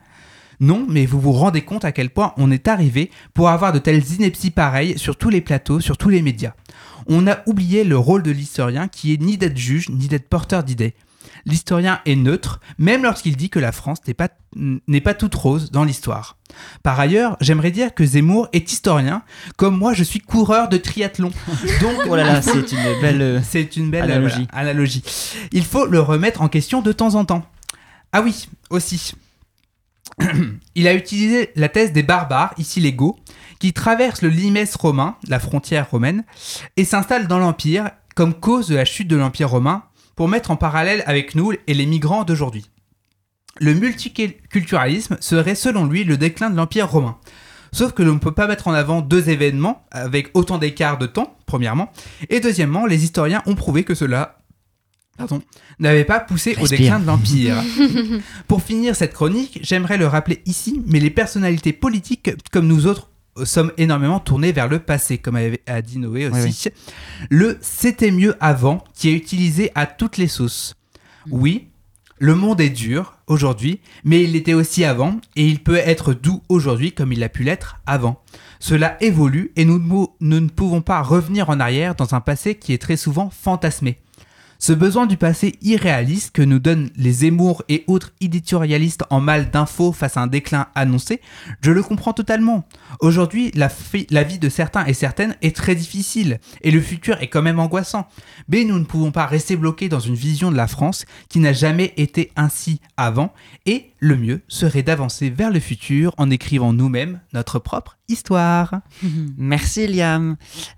[0.59, 3.79] Non, mais vous vous rendez compte à quel point on est arrivé pour avoir de
[3.79, 6.51] telles inepties pareilles sur tous les plateaux, sur tous les médias.
[7.07, 10.65] On a oublié le rôle de l'historien qui est ni d'être juge, ni d'être porteur
[10.65, 10.93] d'idées.
[11.45, 14.13] L'historien est neutre, même lorsqu'il dit que la France n'est
[15.01, 16.37] pas, toute rose dans l'histoire.
[16.83, 19.23] Par ailleurs, j'aimerais dire que Zemmour est historien,
[19.57, 21.31] comme moi je suis coureur de triathlon.
[21.81, 24.47] Donc, Oh là là, c'est une belle, euh, c'est une belle analogie.
[24.51, 25.03] voilà, analogie.
[25.51, 27.45] Il faut le remettre en question de temps en temps.
[28.13, 29.13] Ah oui, aussi.
[30.75, 33.17] Il a utilisé la thèse des barbares, ici légaux,
[33.59, 36.23] qui traversent le limès romain, la frontière romaine,
[36.77, 39.83] et s'installent dans l'Empire comme cause de la chute de l'Empire romain,
[40.15, 42.65] pour mettre en parallèle avec nous et les migrants d'aujourd'hui.
[43.59, 47.17] Le multiculturalisme serait selon lui le déclin de l'Empire romain.
[47.71, 51.07] Sauf que l'on ne peut pas mettre en avant deux événements avec autant d'écart de
[51.07, 51.91] temps, premièrement,
[52.29, 54.37] et deuxièmement, les historiens ont prouvé que cela
[55.17, 55.41] pardon,
[55.79, 57.57] n'avait pas poussé au déclin de l'Empire.
[58.47, 63.09] Pour finir cette chronique, j'aimerais le rappeler ici, mais les personnalités politiques, comme nous autres,
[63.43, 66.69] sommes énormément tournés vers le passé, comme a dit Noé aussi.
[67.29, 70.75] Le c'était mieux avant, qui est utilisé à toutes les sauces.
[71.29, 71.69] Oui,
[72.19, 76.41] le monde est dur aujourd'hui, mais il l'était aussi avant, et il peut être doux
[76.47, 78.21] aujourd'hui comme il a pu l'être avant.
[78.59, 79.79] Cela évolue et nous
[80.21, 84.02] ne pouvons pas revenir en arrière dans un passé qui est très souvent fantasmé.
[84.63, 89.51] Ce besoin du passé irréaliste que nous donnent les Zemmour et autres éditorialistes en mal
[89.51, 91.19] d'infos face à un déclin annoncé,
[91.59, 92.65] je le comprends totalement.
[93.01, 93.67] Aujourd'hui, la,
[94.23, 98.07] vie de certains et certaines est très difficile et le futur est quand même angoissant.
[98.47, 101.51] Mais nous ne pouvons pas rester bloqués dans une vision de la France qui n'a
[101.51, 103.33] jamais été ainsi avant
[103.65, 108.75] et le mieux serait d'avancer vers le futur en écrivant nous-mêmes notre propre histoire.
[109.37, 110.35] Merci Liam.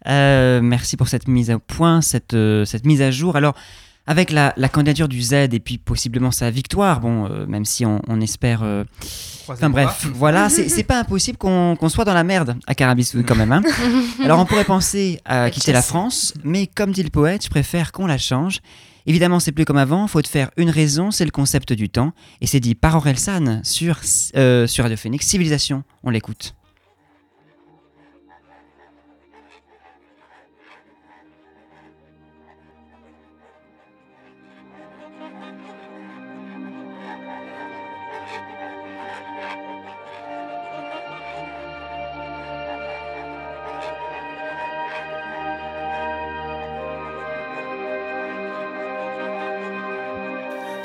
[0.08, 3.36] Euh, merci pour cette mise au point, cette, euh, cette mise à jour.
[3.36, 3.56] Alors,
[4.08, 7.86] avec la, la candidature du Z et puis possiblement sa victoire, bon, euh, même si
[7.88, 8.62] on, on espère.
[8.64, 8.84] euh,
[9.48, 13.52] Enfin bref, voilà, c'est pas impossible qu'on soit dans la merde à Carabissou quand même.
[13.52, 13.64] hein.
[14.24, 17.92] Alors on pourrait penser à quitter la France, mais comme dit le poète, je préfère
[17.92, 18.60] qu'on la change.
[19.08, 22.12] Évidemment, c'est plus comme avant, faut te faire une raison, c'est le concept du temps.
[22.42, 24.00] Et c'est dit par Orelsan sur,
[24.36, 26.56] euh, sur Radio Phoenix, Civilisation, on l'écoute.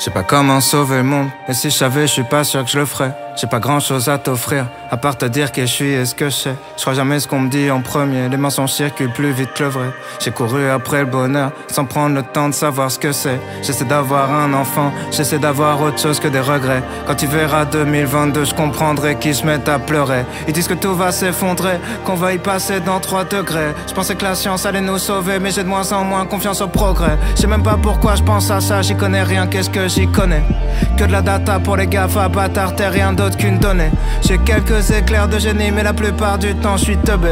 [0.00, 2.64] Je sais pas comment sauver le monde, et si je savais, je suis pas sûr
[2.64, 3.14] que je le ferais.
[3.36, 6.14] J'ai pas grand chose à t'offrir, à part te dire que je suis et ce
[6.14, 6.55] que je sais.
[6.76, 9.64] Je crois jamais ce qu'on me dit en premier, les mensonges circulent plus vite que
[9.64, 9.90] le vrai.
[10.18, 13.40] J'ai couru après le bonheur, sans prendre le temps de savoir ce que c'est.
[13.62, 16.83] J'essaie d'avoir un enfant, j'essaie d'avoir autre chose que des regrets.
[17.07, 20.24] Quand tu verras 2022, je comprendrai qu'ils se mettent à pleurer.
[20.48, 23.74] Ils disent que tout va s'effondrer, qu'on va y passer dans 3 degrés.
[23.87, 26.61] Je pensais que la science allait nous sauver, mais j'ai de moins en moins confiance
[26.61, 27.16] au progrès.
[27.37, 30.09] Je sais même pas pourquoi je pense à ça, j'y connais rien, qu'est-ce que j'y
[30.09, 30.42] connais?
[30.96, 33.90] Que de la data pour les GAFA, bâtard, t'es rien d'autre qu'une donnée.
[34.22, 37.28] J'ai quelques éclairs de génie, mais la plupart du temps je suis teubé.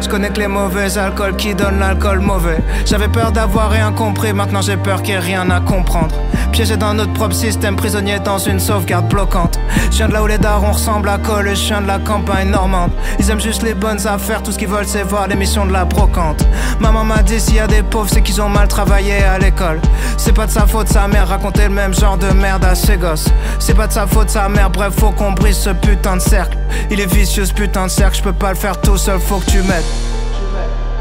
[0.00, 2.58] Je connais que les mauvais alcools qui donnent l'alcool mauvais.
[2.84, 6.14] J'avais peur d'avoir rien compris, maintenant j'ai peur qu'il y ait rien à comprendre.
[6.52, 9.58] Piégé dans notre propre système, prisonnier dans une sauvegarde bloquante.
[9.90, 12.50] Je viens de là où les darons ressemblent à Cole, je viens de la campagne
[12.50, 12.90] normande.
[13.18, 15.84] Ils aiment juste les bonnes affaires, tout ce qu'ils veulent c'est voir l'émission de la
[15.84, 16.46] brocante.
[16.80, 19.80] Maman m'a dit s'il y a des pauvres, c'est qu'ils ont mal travaillé à l'école.
[20.16, 22.96] C'est pas de sa faute, sa mère racontait le même genre de merde à ses
[22.96, 23.28] gosses.
[23.58, 26.49] C'est pas de sa faute, sa mère, bref, faut qu'on brise ce putain de cercle.
[26.90, 29.38] Il est vicieux ce putain de cercle, je peux pas le faire tout seul, faut
[29.38, 29.84] que tu m'aides.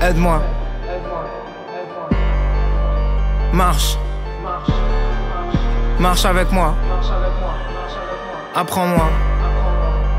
[0.01, 0.41] Aide-moi.
[3.53, 3.97] Marche.
[5.99, 6.75] Marche avec moi.
[8.55, 9.09] Apprends-moi.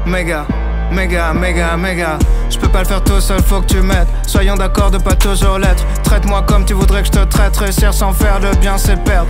[0.07, 0.47] Méga,
[0.91, 2.19] méga, méga, méga.
[2.51, 4.09] Je peux pas le faire tout seul, faut que tu m'aides.
[4.27, 5.85] Soyons d'accord de pas toujours l'être.
[6.03, 7.57] Traite-moi comme tu voudrais que je te traite.
[7.57, 9.29] Réussir sans faire le bien, c'est perdre.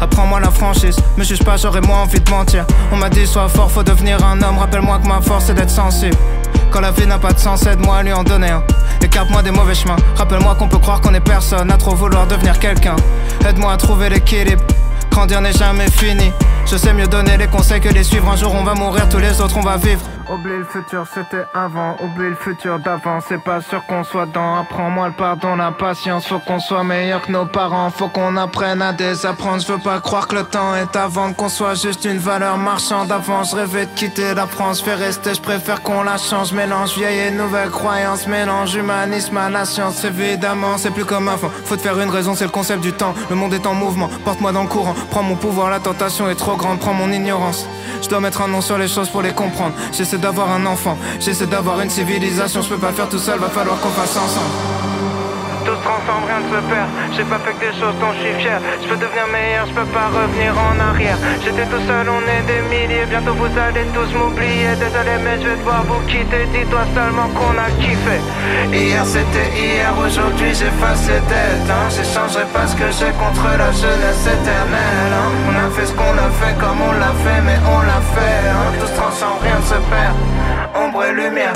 [0.00, 2.64] Apprends-moi la franchise, me juge pas, j'aurais moins envie de mentir.
[2.90, 4.58] On m'a dit sois fort, faut devenir un homme.
[4.58, 6.16] Rappelle-moi que ma force c'est d'être sensible.
[6.70, 8.62] Quand la vie n'a pas de sens, aide-moi à lui en donner un.
[9.02, 9.96] Écarte-moi des mauvais chemins.
[10.16, 12.96] Rappelle-moi qu'on peut croire qu'on est personne à trop vouloir devenir quelqu'un.
[13.46, 14.62] Aide-moi à trouver l'équilibre.
[15.10, 16.32] Grandir n'est jamais fini.
[16.66, 18.30] Je sais mieux donner les conseils que les suivre.
[18.30, 20.02] Un jour on va mourir, tous les autres on va vivre.
[20.32, 21.96] Oublie le futur, c'était avant.
[22.00, 23.18] Oublie le futur d'avant.
[23.20, 24.60] C'est pas sûr qu'on soit dans.
[24.60, 26.28] Apprends-moi le pardon, la patience.
[26.28, 27.90] Faut qu'on soit meilleur que nos parents.
[27.90, 29.60] Faut qu'on apprenne à désapprendre.
[29.60, 31.32] Je veux pas croire que le temps est avant.
[31.32, 33.10] Qu'on soit juste une valeur marchande.
[33.10, 34.80] Avant, je rêvais de quitter la France.
[34.80, 36.52] Fais rester, je préfère qu'on la change.
[36.52, 38.28] Mélange vieille et nouvelle croyance.
[38.28, 40.04] Mélange humanisme à la science.
[40.04, 41.50] Évidemment, c'est plus comme avant.
[41.64, 43.14] Faut te faire une raison, c'est le concept du temps.
[43.30, 44.08] Le monde est en mouvement.
[44.24, 44.94] Porte-moi dans le courant.
[45.10, 46.78] Prends mon pouvoir, la tentation est trop grande.
[46.78, 47.66] Prends mon ignorance.
[48.00, 49.74] Je dois mettre un nom sur les choses pour les comprendre.
[49.92, 52.62] J'essaie d'avoir un enfant, j'essaie d'avoir une civilisation.
[52.62, 54.99] Je peux pas faire tout seul, va falloir qu'on fasse ensemble.
[55.64, 56.88] Tout se transforme, rien ne se perd.
[57.14, 58.58] J'ai pas fait que des choses dont je suis fier.
[58.82, 61.18] Je peux devenir meilleur, je peux pas revenir en arrière.
[61.44, 63.06] J'étais tout seul, on est des milliers.
[63.06, 64.72] Bientôt vous allez tous m'oublier.
[64.80, 66.46] Désolé, mais je vais devoir vous quitter.
[66.52, 68.16] Dis-toi seulement qu'on a kiffé.
[68.72, 71.68] Hier c'était hier, aujourd'hui j'efface les têtes.
[71.68, 71.86] Hein.
[71.94, 75.12] J'échangerai pas ce que j'ai contre la jeunesse éternelle.
[75.12, 75.30] hein.
[75.48, 78.48] On a fait ce qu'on a fait comme on l'a fait, mais on l'a fait.
[78.48, 78.68] Hein.
[78.80, 80.16] Tout se transforme, rien ne se perd.
[80.74, 81.52] Ombre et lumière.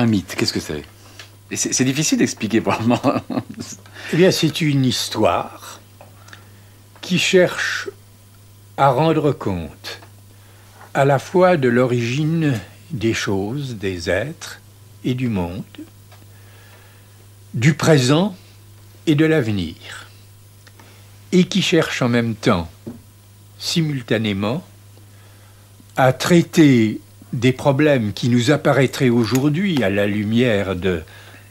[0.00, 0.82] Un mythe, qu'est-ce que c'est?
[1.52, 3.00] C'est difficile d'expliquer probablement.
[4.12, 5.80] Eh bien, c'est une histoire
[7.00, 7.88] qui cherche
[8.76, 10.00] à rendre compte
[10.94, 12.58] à la fois de l'origine
[12.90, 14.60] des choses, des êtres
[15.04, 15.64] et du monde,
[17.54, 18.36] du présent
[19.06, 20.06] et de l'avenir,
[21.32, 22.70] et qui cherche en même temps,
[23.58, 24.64] simultanément,
[25.96, 27.00] à traiter
[27.32, 31.02] des problèmes qui nous apparaîtraient aujourd'hui à la lumière de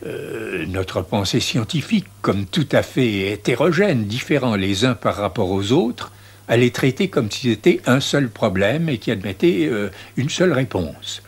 [0.06, 5.72] euh, notre pensée scientifique comme tout à fait hétérogènes, différents les uns par rapport aux
[5.72, 6.12] autres,
[6.48, 10.54] à les traiter comme si c'était un seul problème et qui admettait euh, une seule
[10.54, 11.22] réponse.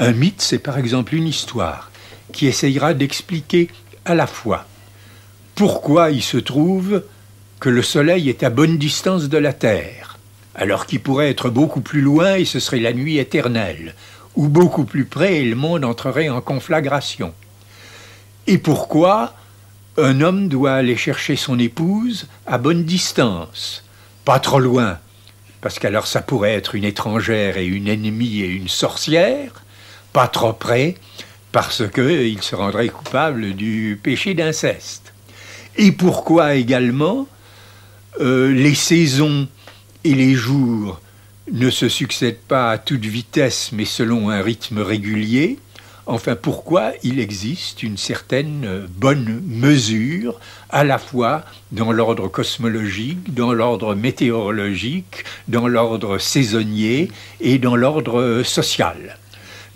[0.00, 1.90] Un mythe, c'est par exemple une histoire
[2.32, 3.68] qui essayera d'expliquer
[4.04, 4.66] à la fois
[5.54, 7.04] pourquoi il se trouve
[7.60, 10.03] que le Soleil est à bonne distance de la Terre,
[10.54, 13.94] alors qu'il pourrait être beaucoup plus loin et ce serait la nuit éternelle,
[14.36, 17.32] ou beaucoup plus près et le monde entrerait en conflagration.
[18.46, 19.34] Et pourquoi
[19.96, 23.84] un homme doit aller chercher son épouse à bonne distance,
[24.24, 24.98] pas trop loin,
[25.60, 29.64] parce qu'alors ça pourrait être une étrangère et une ennemie et une sorcière,
[30.12, 30.96] pas trop près,
[31.52, 35.12] parce qu'il se rendrait coupable du péché d'inceste.
[35.76, 37.28] Et pourquoi également
[38.20, 39.48] euh, les saisons
[40.04, 41.00] et les jours
[41.50, 45.58] ne se succèdent pas à toute vitesse, mais selon un rythme régulier.
[46.06, 50.38] Enfin, pourquoi il existe une certaine bonne mesure,
[50.68, 58.42] à la fois dans l'ordre cosmologique, dans l'ordre météorologique, dans l'ordre saisonnier et dans l'ordre
[58.44, 59.18] social?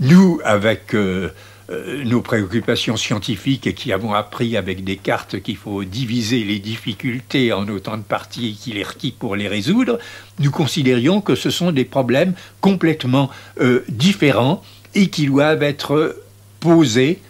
[0.01, 1.31] Nous, avec euh,
[1.71, 6.59] euh, nos préoccupations scientifiques et qui avons appris avec des cartes qu'il faut diviser les
[6.61, 9.99] difficultés en autant de parties qu'il est requis pour les résoudre,
[10.39, 13.29] nous considérions que ce sont des problèmes complètement
[13.61, 14.63] euh, différents
[14.95, 16.23] et qui doivent être
[16.61, 17.21] posés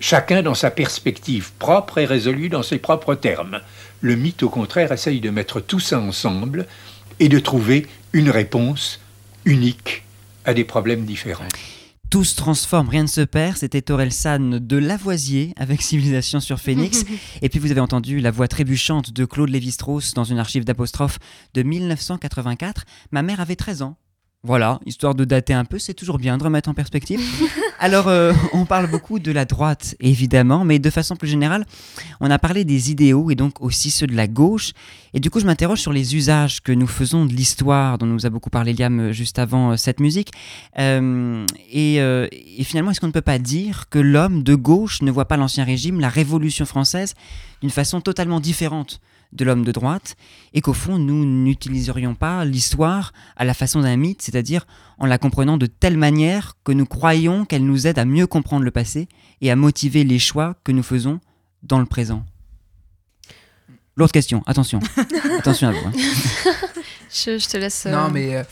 [0.00, 3.60] chacun dans sa perspective propre et résolus dans ses propres termes.
[4.00, 6.66] Le mythe, au contraire, essaye de mettre tout ça ensemble
[7.20, 9.00] et de trouver une réponse
[9.44, 10.04] unique
[10.46, 11.48] à des problèmes différents.
[12.12, 13.56] Tout se transforme, rien ne se perd.
[13.56, 17.06] C'était San de Lavoisier avec Civilisation sur Phoenix.
[17.40, 21.18] Et puis vous avez entendu la voix trébuchante de Claude Lévi-Strauss dans une archive d'apostrophe
[21.54, 22.84] de 1984.
[23.12, 23.96] Ma mère avait 13 ans
[24.44, 27.20] voilà, histoire de dater un peu, c'est toujours bien de remettre en perspective.
[27.78, 31.64] Alors, euh, on parle beaucoup de la droite, évidemment, mais de façon plus générale,
[32.20, 34.72] on a parlé des idéaux et donc aussi ceux de la gauche.
[35.14, 38.26] Et du coup, je m'interroge sur les usages que nous faisons de l'histoire, dont nous
[38.26, 40.32] a beaucoup parlé Liam euh, juste avant euh, cette musique.
[40.76, 45.26] et, et finalement, est-ce qu'on ne peut pas dire que l'homme de gauche ne voit
[45.26, 47.14] pas l'Ancien Régime, la Révolution française,
[47.60, 49.00] d'une façon totalement différente?
[49.32, 50.16] De l'homme de droite,
[50.52, 54.66] et qu'au fond, nous n'utiliserions pas l'histoire à la façon d'un mythe, c'est-à-dire
[54.98, 58.64] en la comprenant de telle manière que nous croyons qu'elle nous aide à mieux comprendre
[58.64, 59.08] le passé
[59.40, 61.20] et à motiver les choix que nous faisons
[61.62, 62.24] dans le présent.
[63.96, 64.80] L'autre question, attention,
[65.38, 65.86] attention à vous.
[65.86, 65.92] Hein.
[67.10, 67.84] Je, te laisse.
[67.86, 68.42] Non, euh, mais euh,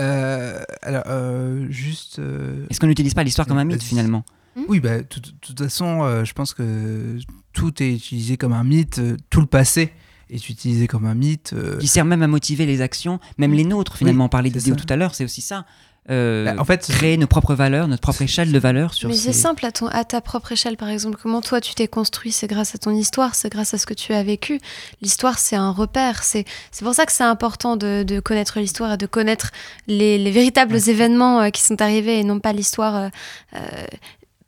[0.00, 2.20] euh, alors juste.
[2.68, 4.24] Est-ce qu'on n'utilise pas l'histoire comme un mythe finalement?
[4.54, 4.64] Hmm?
[4.68, 7.18] Oui, bah, de toute façon, je pense que
[7.54, 9.00] tout est utilisé comme un mythe,
[9.30, 9.92] tout le passé
[10.30, 11.52] est utilisé comme un mythe.
[11.52, 11.78] Euh.
[11.78, 14.26] Qui sert même à motiver les actions, même les nôtres finalement.
[14.26, 15.64] on parlait d'idéaux tout à l'heure, c'est aussi ça.
[16.08, 18.94] Euh, bah, en fait, créer nos propres valeurs, notre propre échelle de valeurs.
[18.94, 21.18] Sur Mais c'est simple à, ton, à ta propre échelle, par exemple.
[21.20, 22.30] Comment toi tu t'es construit?
[22.30, 24.60] C'est grâce à ton histoire, c'est grâce à ce que tu as vécu.
[25.02, 26.22] L'histoire, c'est un repère.
[26.22, 26.44] C'est
[26.80, 29.50] pour ça que c'est important de, de, connaître l'histoire et de connaître
[29.88, 33.10] les, les véritables événements euh, qui sont arrivés et non pas l'histoire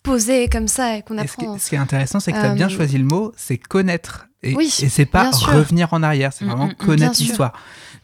[0.03, 1.59] posée comme ça et qu'on apprend.
[1.59, 4.27] Ce qui, est intéressant, c'est que tu as bien choisi le mot, c'est connaître.
[4.43, 7.53] Et, oui, et c'est pas revenir en arrière, c'est mm, vraiment mm, mm, connaître l'histoire.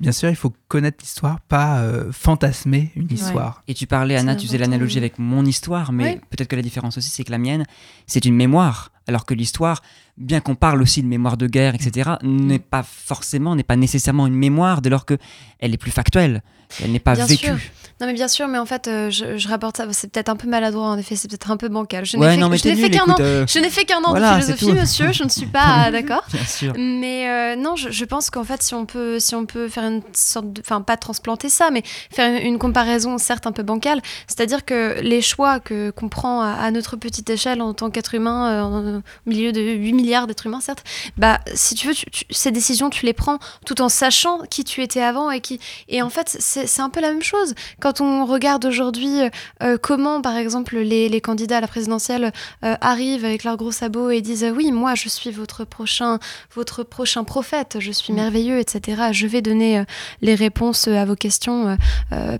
[0.00, 3.62] Bien sûr, il faut connaître l'histoire, pas euh, fantasmer une histoire.
[3.68, 6.98] Et tu parlais, Anna, tu faisais l'analogie avec mon histoire, mais peut-être que la différence
[6.98, 7.64] aussi, c'est que la mienne,
[8.06, 9.82] c'est une mémoire, alors que l'histoire,
[10.16, 14.26] bien qu'on parle aussi de mémoire de guerre, etc., n'est pas forcément, n'est pas nécessairement
[14.26, 15.18] une mémoire, dès lors que
[15.58, 16.42] elle est plus factuelle,
[16.82, 17.72] elle n'est pas vécue.
[18.00, 20.48] Non, mais bien sûr, mais en fait, euh, je, rapporte ça, c'est peut-être un peu
[20.48, 22.04] maladroit, en effet, c'est peut-être un peu bancal.
[22.04, 22.36] Je n'ai
[22.76, 25.46] fait, qu'un an, euh, je n'ai fait qu'un an de philosophie, monsieur, je ne suis
[25.46, 26.24] pas d'accord.
[26.32, 26.72] bien sûr.
[26.76, 30.02] Mais euh, non, je, pense qu'en fait, si on, peut, si on peut faire une
[30.12, 30.60] sorte de.
[30.60, 35.20] Enfin, pas transplanter ça, mais faire une, comparaison, certes un peu bancale, c'est-à-dire que les
[35.20, 39.60] choix que, qu'on prend à, notre petite échelle en tant qu'être humain, au milieu de
[39.60, 40.84] 8 milliards d'êtres humains, certes,
[41.16, 41.94] bah, si tu veux,
[42.30, 45.60] ces décisions, tu les prends tout en sachant qui tu étais avant et qui.
[45.88, 49.30] Et en fait, c'est un peu la même chose quand on regarde aujourd'hui euh,
[49.62, 52.32] euh, comment, par exemple, les, candidats à la présidentielle
[52.64, 56.18] euh, arrivent avec leurs gros sabots et disent oui, moi, je suis votre prochain,
[56.54, 58.16] votre prochain prophète, je suis mm.
[58.16, 59.08] merveilleux, etc.
[59.12, 59.73] Je vais donner
[60.20, 61.76] les réponses à vos questions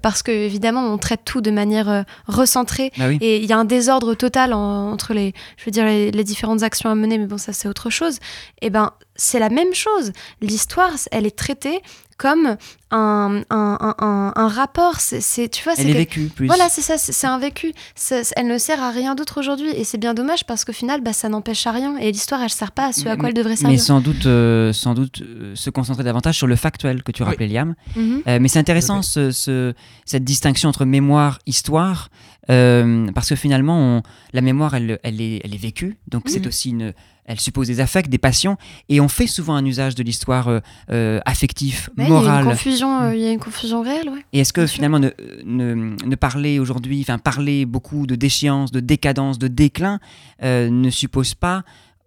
[0.03, 3.65] parce que évidemment, on traite tout de manière recentrée bah et il y a un
[3.65, 7.39] désordre total entre les, je veux dire, les, les, différentes actions à mener, mais bon,
[7.39, 8.17] ça c'est autre chose.
[8.61, 10.13] Et eh ben, c'est la même chose.
[10.41, 11.81] L'histoire, elle est traitée
[12.17, 12.57] comme
[12.91, 14.97] un, un, un, un rapport.
[15.01, 16.47] C'est, tu vois, Elle c'est est vécue, plus.
[16.47, 17.73] Voilà, c'est ça, c'est c'est un vécu.
[17.95, 19.71] C'est- elle ne sert à rien d'autre aujourd'hui.
[19.71, 21.97] Et c'est bien dommage parce qu'au final, bah, ça n'empêche à rien.
[21.99, 23.71] Et l'histoire, elle sert pas à ce à quoi elle devrait servir.
[23.77, 27.23] Mais sans doute, euh, sans doute euh, se concentrer davantage sur le factuel que tu
[27.23, 27.75] rappelais, Liam.
[27.97, 28.23] Mhm.
[28.27, 32.09] Euh, mais c'est intéressant ce, ce- cette distinction entre mémoire, histoire,
[32.51, 34.03] euh, parce que finalement, on-
[34.33, 36.47] la mémoire, elle, elle, est, elle est vécue, donc c'est Mhm.
[36.49, 36.93] aussi une,
[37.27, 38.57] elle suppose des affects, des passions,
[38.89, 40.61] et on fait souvent un usage de l'histoire euh,
[40.91, 42.45] euh, affectif, Ouais, Il y a moral.
[42.45, 44.25] une confusion, euh, il y a une confusion réelle, ouais.
[44.33, 45.11] Et est-ce que finalement ne,
[45.45, 50.01] ne, ne parler aujourd'hui, enfin parler beaucoup de déchéance, de décadence, de déclin,
[50.43, 51.65] euh, ne suppose pas,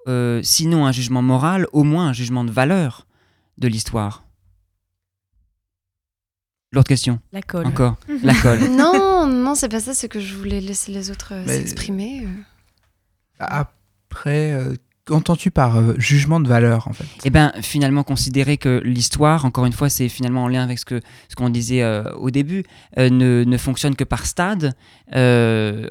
[0.07, 3.07] euh, sinon un jugement moral, au moins un jugement de valeur
[3.57, 4.23] de l'histoire?
[6.73, 7.19] L'autre question.
[7.31, 7.65] La colle.
[7.67, 7.95] Encore.
[8.23, 8.59] La colle.
[8.71, 12.25] non, non, c'est pas ça, c'est que je voulais laisser les autres euh, s'exprimer.
[12.25, 12.27] euh.
[13.39, 14.75] Après, euh,
[15.07, 17.05] qu'entends-tu par euh, jugement de valeur en fait?
[17.25, 20.85] Eh bien, finalement, considérer que l'histoire, encore une fois, c'est finalement en lien avec ce
[20.85, 20.99] que
[21.29, 22.63] ce qu'on disait euh, au début,
[22.99, 24.75] euh, ne, ne fonctionne que par stade,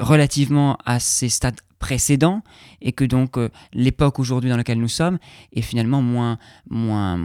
[0.01, 2.43] relativement à ces stades précédents,
[2.81, 3.37] et que donc
[3.75, 5.19] l'époque aujourd'hui dans laquelle nous sommes
[5.55, 6.39] est finalement moins,
[6.71, 7.19] moins,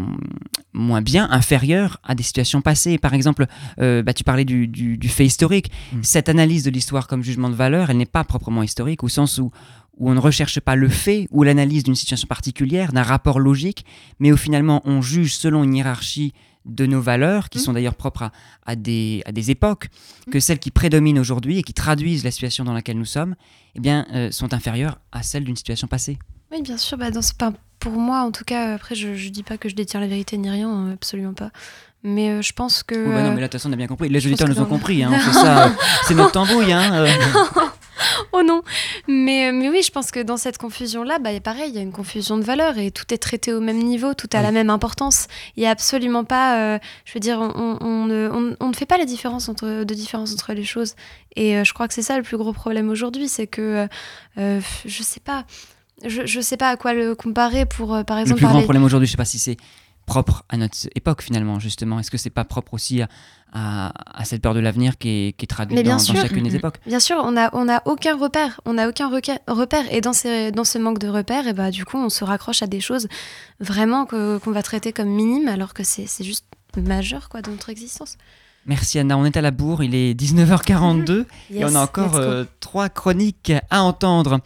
[0.73, 2.97] moins bien, inférieure à des situations passées.
[2.97, 3.45] Par exemple,
[3.77, 5.71] bah, tu parlais du, du- du fait historique.
[6.01, 9.37] Cette analyse de l'histoire comme jugement de valeur, elle n'est pas proprement historique, au sens
[9.37, 9.51] où
[9.97, 13.85] où on ne recherche pas le fait ou l'analyse d'une situation particulière, d'un rapport logique,
[14.19, 16.33] mais où finalement on juge selon une hiérarchie
[16.65, 18.31] de nos valeurs, qui sont d'ailleurs propres à,
[18.67, 19.89] à des, à des époques,
[20.31, 23.35] que celles qui prédominent aujourd'hui et qui traduisent la situation dans laquelle nous sommes,
[23.73, 26.19] eh bien, euh, sont inférieures à celles d'une situation passée.
[26.51, 26.99] Oui, bien sûr.
[26.99, 29.69] Bah, dans ce, enfin, pour moi, en tout cas, après, je, je dis pas que
[29.69, 31.49] je détiens la vérité ni rien, hein, absolument pas.
[32.03, 32.95] Mais euh, je pense que.
[32.95, 34.09] Oh, bah non, mais là, de toute façon, on a bien compris.
[34.09, 35.03] Les auditeurs nous ont compris.
[35.03, 35.11] hein,
[35.45, 35.67] euh,
[36.07, 36.71] c'est notre tambouille.
[36.73, 37.07] Hein, euh.
[38.33, 38.61] oh non
[39.07, 41.81] mais, euh, mais oui, je pense que dans cette confusion-là, bah, pareil, il y a
[41.81, 44.69] une confusion de valeurs et tout est traité au même niveau, tout a la même
[44.69, 45.27] importance.
[45.57, 48.69] Il n'y a absolument pas, euh, je veux dire, on, on- on ne, on- on
[48.69, 50.95] ne fait pas la différence entre, de différence entre les choses.
[51.35, 53.87] Et euh, je crois que c'est ça le plus gros problème aujourd'hui, c'est que,
[54.37, 55.45] euh, je sais pas,
[56.05, 58.83] je, je sais pas à quoi le comparer pour, par Le exemple, plus grand problème
[58.83, 59.57] aujourd'hui, je sais pas si c'est
[60.07, 61.99] propre à notre époque finalement, justement.
[61.99, 63.07] Est-ce que c'est pas propre aussi à,
[63.53, 66.43] à- à cette peur de l'avenir qui est, qui est traduite dans, sûr, dans chacune
[66.43, 68.61] des époques Bien sûr, on n'a on a aucun repère.
[68.65, 69.83] On n'a aucun repère.
[69.91, 72.61] Et dans, ces, dans ce manque de repères, et bah, du coup, on se raccroche
[72.63, 73.07] à des choses
[73.59, 76.45] vraiment qu'on va traiter comme minimes, alors que c'est c'est juste
[76.77, 78.17] majeur quoi, dans notre existence.
[78.67, 82.17] Merci Anna, on est à la bourre, il est 19h42 et Yes, on a encore
[82.17, 84.39] euh, trois chroniques à entendre.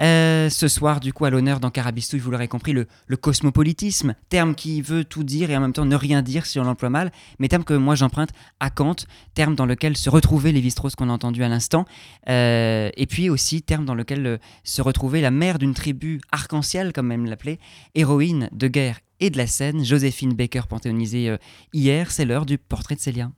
[0.00, 4.14] Euh, ce soir, du coup, à l'honneur dans Carabistouille, vous l'aurez compris, le, le cosmopolitisme,
[4.28, 6.90] terme qui veut tout dire et en même temps ne rien dire si on l'emploie
[6.90, 7.10] mal,
[7.40, 8.28] mais terme que moi j'emprunte
[8.60, 8.94] à Kant,
[9.34, 11.86] terme dans lequel se retrouver Lévi-Strauss qu'on a entendu à l'instant,
[12.28, 17.08] euh, et puis aussi terme dans lequel se retrouvait la mère d'une tribu arc-en-ciel, comme
[17.08, 17.58] même l'appelait,
[17.96, 21.36] héroïne de guerre et de la scène, Joséphine Baker panthéonisée
[21.72, 23.30] hier, c'est l'heure du portrait de Célia.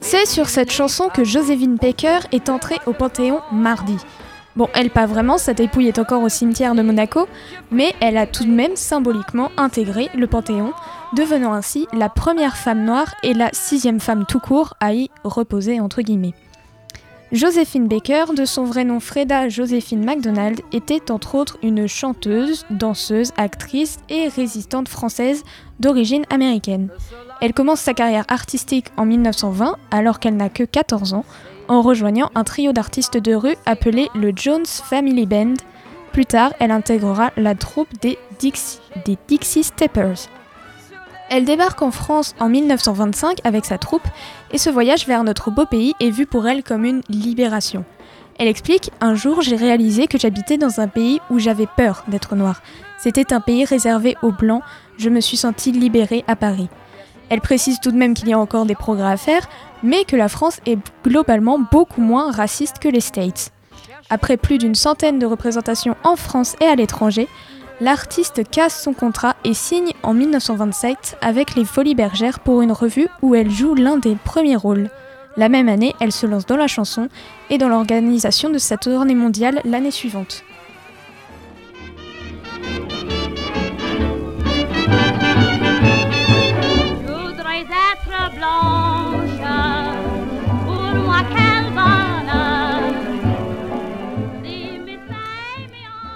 [0.00, 3.96] C'est sur cette chanson que Joséphine Baker est entrée au Panthéon mardi.
[4.56, 7.28] Bon, elle pas vraiment, sa dépouille est encore au cimetière de Monaco,
[7.70, 10.72] mais elle a tout de même symboliquement intégré le Panthéon,
[11.14, 15.80] devenant ainsi la première femme noire et la sixième femme tout court à y reposer
[15.80, 16.34] entre guillemets.
[17.32, 23.30] Joséphine Baker, de son vrai nom Freda Joséphine MacDonald, était entre autres une chanteuse, danseuse,
[23.36, 25.44] actrice et résistante française
[25.78, 26.88] d'origine américaine.
[27.40, 31.24] Elle commence sa carrière artistique en 1920 alors qu'elle n'a que 14 ans,
[31.68, 35.54] en rejoignant un trio d'artistes de rue appelé le Jones Family Band.
[36.12, 40.28] Plus tard, elle intégrera la troupe des Dixie, des Dixie Steppers.
[41.30, 44.06] Elle débarque en France en 1925 avec sa troupe
[44.50, 47.84] et ce voyage vers notre beau pays est vu pour elle comme une libération.
[48.36, 52.34] Elle explique Un jour, j'ai réalisé que j'habitais dans un pays où j'avais peur d'être
[52.34, 52.62] noire.
[52.98, 54.64] C'était un pays réservé aux blancs.
[54.98, 56.68] Je me suis sentie libérée à Paris.
[57.28, 59.48] Elle précise tout de même qu'il y a encore des progrès à faire,
[59.84, 63.52] mais que la France est globalement beaucoup moins raciste que les States.
[64.08, 67.28] Après plus d'une centaine de représentations en France et à l'étranger,
[67.80, 73.08] l'artiste casse son contrat et signe en 1927 avec les Folies Bergères pour une revue
[73.22, 74.90] où elle joue l'un des premiers rôles.
[75.36, 77.08] La même année, elle se lance dans la chanson
[77.48, 80.44] et dans l'organisation de sa tournée mondiale l'année suivante.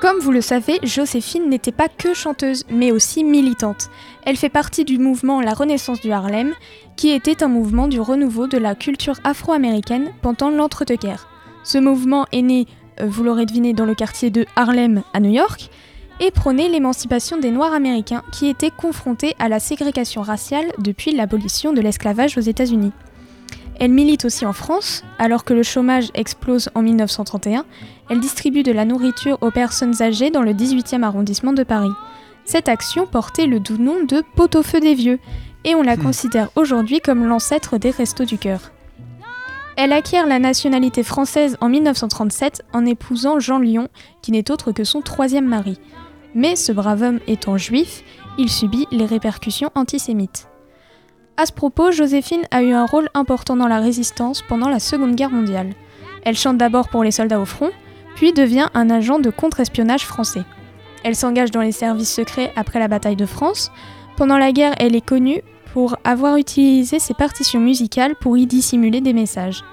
[0.04, 3.88] Comme vous le savez, Joséphine n'était pas que chanteuse, mais aussi militante.
[4.26, 6.52] Elle fait partie du mouvement La Renaissance du Harlem,
[6.94, 11.26] qui était un mouvement du renouveau de la culture afro-américaine pendant l'entre-deux-guerres.
[11.62, 12.66] Ce mouvement est né,
[13.00, 15.70] euh, vous l'aurez deviné, dans le quartier de Harlem à New York,
[16.20, 21.72] et prônait l'émancipation des Noirs américains qui étaient confrontés à la ségrégation raciale depuis l'abolition
[21.72, 22.92] de l'esclavage aux États-Unis.
[23.80, 27.64] Elle milite aussi en France, alors que le chômage explose en 1931.
[28.08, 31.92] Elle distribue de la nourriture aux personnes âgées dans le 18e arrondissement de Paris.
[32.44, 35.18] Cette action portait le doux nom de Pot-au-feu des vieux,
[35.64, 38.70] et on la considère aujourd'hui comme l'ancêtre des Restos du Cœur.
[39.76, 43.88] Elle acquiert la nationalité française en 1937 en épousant Jean Lyon,
[44.22, 45.80] qui n'est autre que son troisième mari.
[46.34, 48.04] Mais ce brave homme étant juif,
[48.38, 50.48] il subit les répercussions antisémites.
[51.36, 55.16] À ce propos, Joséphine a eu un rôle important dans la résistance pendant la Seconde
[55.16, 55.74] Guerre mondiale.
[56.22, 57.70] Elle chante d'abord pour les soldats au front,
[58.14, 60.44] puis devient un agent de contre-espionnage français.
[61.02, 63.72] Elle s'engage dans les services secrets après la bataille de France.
[64.16, 69.00] Pendant la guerre, elle est connue pour avoir utilisé ses partitions musicales pour y dissimuler
[69.00, 69.64] des messages.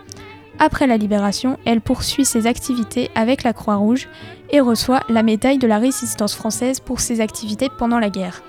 [0.57, 4.09] Après la libération, elle poursuit ses activités avec la Croix-Rouge
[4.49, 8.41] et reçoit la médaille de la résistance française pour ses activités pendant la guerre.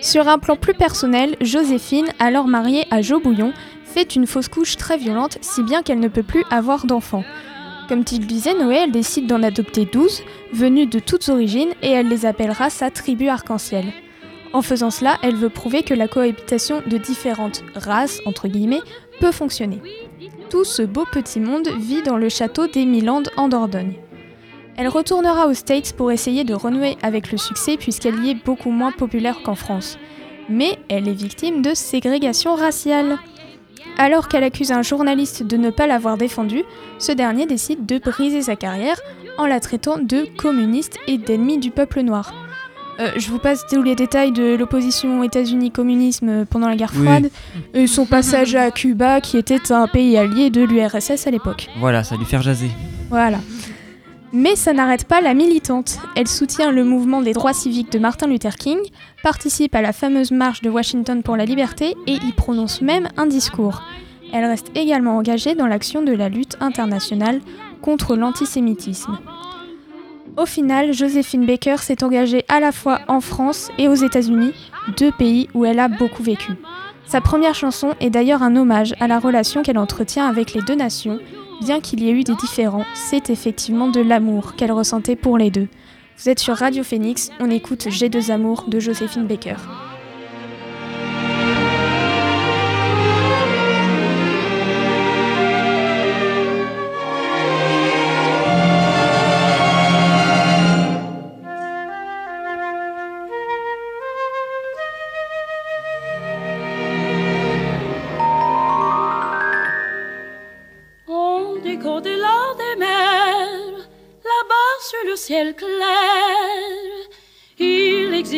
[0.00, 3.52] Sur un plan plus personnel, Joséphine, alors mariée à Joe Bouillon,
[3.84, 7.24] fait une fausse couche très violente, si bien qu'elle ne peut plus avoir d'enfants.
[7.90, 10.22] Comme tu le disais, Noé, elle décide d'en adopter 12,
[10.54, 13.92] venus de toutes origines, et elle les appellera sa tribu arc-en-ciel.
[14.54, 18.80] En faisant cela, elle veut prouver que la cohabitation de différentes races, entre guillemets,
[19.20, 19.82] peut fonctionner.
[20.52, 23.94] Tout ce beau petit monde vit dans le château des Milandes en Dordogne.
[24.76, 28.70] Elle retournera aux States pour essayer de renouer avec le succès puisqu'elle y est beaucoup
[28.70, 29.98] moins populaire qu'en France.
[30.50, 33.16] Mais elle est victime de ségrégation raciale.
[33.96, 36.64] Alors qu'elle accuse un journaliste de ne pas l'avoir défendue,
[36.98, 39.00] ce dernier décide de briser sa carrière
[39.38, 42.41] en la traitant de communiste et d'ennemi du peuple noir.
[43.02, 47.02] Euh, je vous passe tous les détails de l'opposition États-Unis-communisme pendant la guerre Oui.
[47.04, 47.30] froide
[47.74, 51.68] et son passage à Cuba qui était un pays allié de l'URSS à l'époque.
[51.78, 52.70] Voilà, ça lui faire jaser.
[53.10, 53.38] Voilà.
[54.32, 55.98] Mais ça n'arrête pas la militante.
[56.16, 58.78] Elle soutient le mouvement des droits civiques de Martin Luther King,
[59.22, 63.26] participe à la fameuse marche de Washington pour la liberté et y prononce même un
[63.26, 63.82] discours.
[64.32, 67.40] Elle reste également engagée dans l'action de la lutte internationale
[67.82, 69.18] contre l'antisémitisme.
[70.36, 74.54] Au final, Joséphine Baker s'est engagée à la fois en France et aux États-Unis,
[74.96, 76.52] deux pays où elle a beaucoup vécu.
[77.04, 80.74] Sa première chanson est d'ailleurs un hommage à la relation qu'elle entretient avec les deux
[80.74, 81.18] nations.
[81.60, 85.50] Bien qu'il y ait eu des différends, c'est effectivement de l'amour qu'elle ressentait pour les
[85.50, 85.68] deux.
[86.16, 89.56] Vous êtes sur Radio Phoenix, on écoute J'ai deux amours de Joséphine Baker.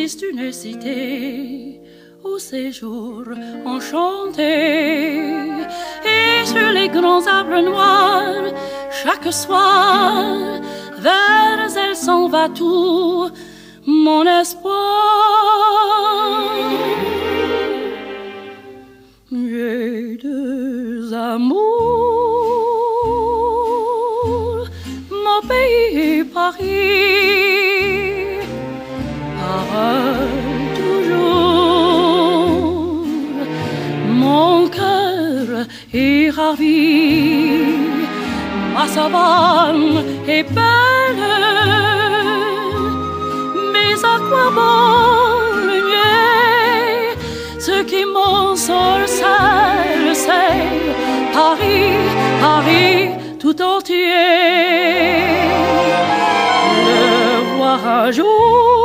[0.05, 1.81] Existe une cité
[2.23, 3.23] au séjour
[3.65, 4.51] enchanté.
[6.13, 8.53] Et sur les grands arbres noirs,
[9.01, 10.61] chaque soir,
[10.99, 13.31] vers elle s'en va tout
[13.87, 14.75] mon espoir.
[19.31, 21.55] J'ai deux amours,
[25.25, 27.54] mon pays Paris,
[30.75, 31.55] toujours,
[34.07, 37.63] mon cœur est ravi,
[38.73, 41.27] ma savane est belle,
[43.73, 44.87] mais à quoi bon
[45.67, 47.15] le nier
[47.59, 48.03] ce qui
[48.55, 50.65] seul sait
[51.33, 51.97] Paris,
[52.41, 53.09] Paris
[53.39, 54.05] tout entier.
[56.87, 58.84] Le voir un jour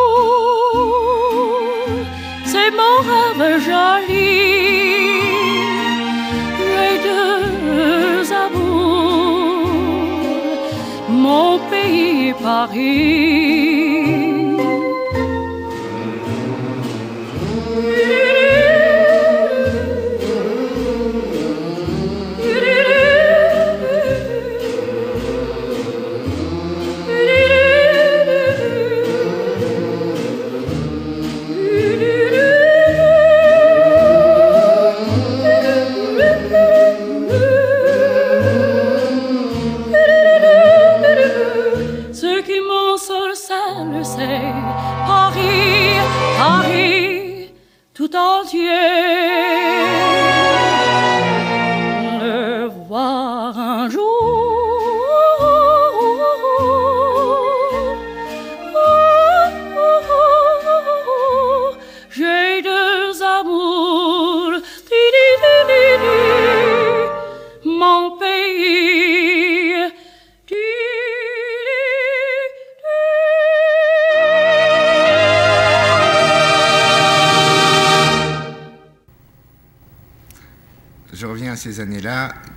[12.34, 13.69] Paris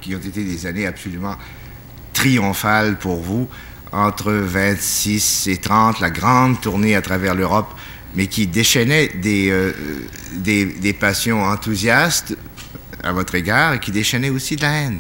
[0.04, 1.36] qui ont été des années absolument
[2.12, 3.48] triomphales pour vous,
[3.92, 7.74] entre 26 et 30, la grande tournée à travers l'Europe,
[8.16, 9.72] mais qui déchaînait des, euh,
[10.36, 12.36] des, des passions enthousiastes
[13.04, 15.00] à votre égard et qui déchaînait aussi de la haine.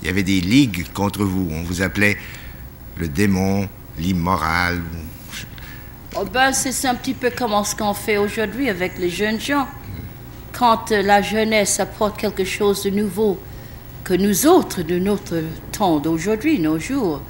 [0.00, 1.48] Il y avait des ligues contre vous.
[1.50, 2.16] On vous appelait
[2.96, 3.68] le démon,
[3.98, 4.80] l'immoral.
[6.16, 9.66] Oh ben, c'est un petit peu comme ce qu'on fait aujourd'hui avec les jeunes gens.
[10.52, 13.38] Quand euh, la jeunesse apporte quelque chose de nouveau
[14.06, 15.42] que nous autres, de notre
[15.72, 17.22] temps d'aujourd'hui, nos jours,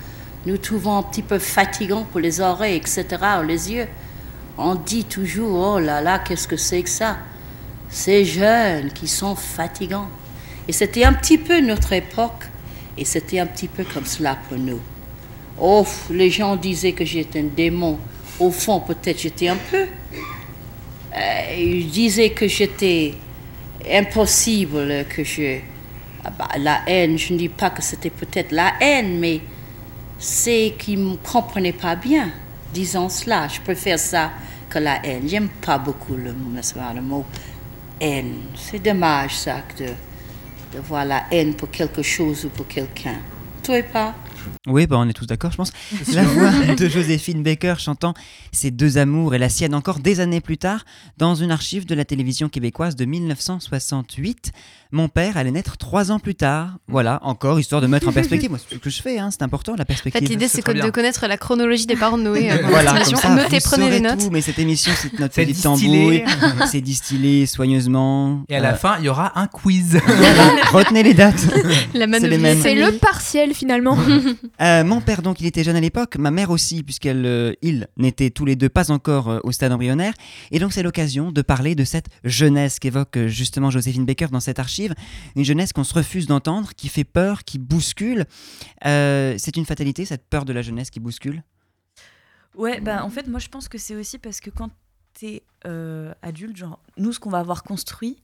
[0.45, 3.07] nous trouvons un petit peu fatigant pour les oreilles, etc.,
[3.41, 3.89] ou les yeux.
[4.59, 7.17] On dit toujours, oh là là, qu'est-ce que c'est que ça?
[7.89, 10.11] Ces jeunes qui sont fatigants.
[10.69, 12.45] Et c'était un petit peu notre époque,
[12.99, 14.81] et c'était un petit peu comme cela pour nous.
[15.59, 17.99] Oh, les gens disaient que j'étais un démon.
[18.39, 19.87] Au fond, peut-être j'étais un peu.
[21.17, 23.15] Euh, ils disaient que j'étais
[23.91, 25.61] impossible, que je...
[26.29, 29.41] Ah bah, la haine, je ne dis pas que c'était peut-être la haine, mais
[30.19, 32.31] c'est qu'ils ne comprenaient pas bien.
[32.75, 34.33] Disons cela, je préfère ça
[34.69, 35.29] que la haine.
[35.29, 37.25] J'aime pas beaucoup le, le mot
[38.01, 38.39] haine.
[38.57, 43.21] C'est dommage ça de, de voir la haine pour quelque chose ou pour quelqu'un.
[43.63, 44.13] Toi pas?
[44.67, 45.73] Oui, bah on est tous d'accord, je pense.
[46.13, 48.15] La voix de Joséphine Baker chantant
[48.53, 50.85] ses deux amours et la sienne encore des années plus tard
[51.19, 54.53] dans une archive de la télévision québécoise de 1968.
[54.93, 56.79] Mon père allait naître trois ans plus tard.
[56.87, 58.51] Voilà, encore histoire de mettre en perspective.
[58.51, 60.21] Moi, c'est ce que je fais, hein, c'est important la En perspective.
[60.23, 62.51] fait, l'idée, c'est de connaître la chronologie des parents de Noé.
[62.53, 64.19] euh, Voilà, comme ça, Notez, vous prenez les notes.
[64.21, 66.25] tout, mais cette émission, c'est notre distillé.
[66.25, 66.25] tambouille.
[66.71, 68.45] c'est distillé soigneusement.
[68.49, 69.99] Et à la Euh, fin, il y aura un quiz.
[70.73, 71.45] Retenez les dates.
[71.95, 72.07] La.
[72.21, 73.99] C'est le partiel finalement.
[74.61, 77.87] Euh, mon père, donc, il était jeune à l'époque, ma mère aussi, puisqu'elle, euh, ils
[77.99, 80.15] n'étaient tous les deux pas encore euh, au stade embryonnaire.
[80.51, 84.59] Et donc, c'est l'occasion de parler de cette jeunesse qu'évoque justement Joséphine Baker dans cette
[84.59, 84.95] archive.
[85.37, 88.25] Une jeunesse qu'on se refuse d'entendre, qui fait peur, qui bouscule.
[88.83, 91.43] C'est une fatalité, cette peur de la jeunesse qui bouscule?
[92.55, 94.71] Ouais, bah en fait, moi je pense que c'est aussi parce que quand
[95.13, 95.43] t'es
[96.23, 98.17] adulte, genre nous, ce qu'on va avoir construit,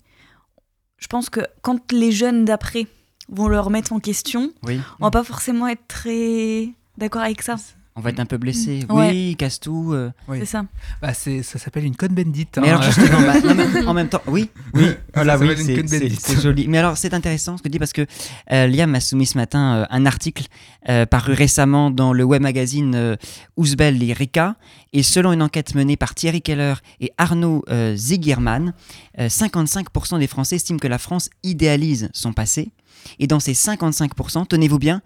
[0.98, 2.86] je pense que quand les jeunes d'après
[3.32, 4.80] vont le remettre en question, Oui.
[5.00, 6.68] on va pas forcément être très
[6.98, 7.56] d'accord avec ça.
[7.94, 8.86] On va être un peu blessé.
[8.88, 9.10] Ouais.
[9.10, 9.90] Oui, casse tout.
[9.92, 10.10] euh.
[10.30, 10.64] C'est ça.
[11.02, 12.56] Bah, c'est, ça s'appelle une conne bendite.
[12.58, 12.78] Mais hein.
[12.78, 16.68] alors justement, bah, non, mais en même temps, oui, oui, voilà, Ça oui, c'est- joli.
[16.68, 18.06] Mais alors c'est intéressant ce que dit parce que
[18.50, 20.46] euh, Liam m'a soumis ce matin euh, un article
[20.88, 23.16] euh, paru récemment dans le web magazine euh,
[23.58, 24.56] Ouzbel et Rika
[24.94, 28.72] et selon une enquête menée par Thierry Keller et Arnaud euh, Zigierman,
[29.18, 32.70] euh, 55% des Français estiment que la France idéalise son passé
[33.18, 35.03] et dans ces 55%, tenez-vous bien,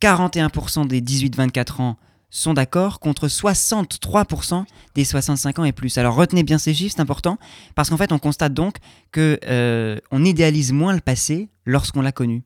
[0.00, 1.96] 41% des 18-24 ans
[2.28, 5.96] sont d'accord contre 63% des 65 ans et plus.
[5.96, 7.38] Alors retenez bien ces chiffres, c'est important,
[7.74, 8.76] parce qu'en fait on constate donc
[9.12, 12.42] que euh, on idéalise moins le passé lorsqu'on l'a connu.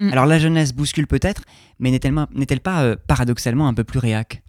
[0.00, 0.12] Mm.
[0.12, 1.42] Alors la jeunesse bouscule peut-être,
[1.78, 4.42] mais n'est-elle pas euh, paradoxalement un peu plus réac?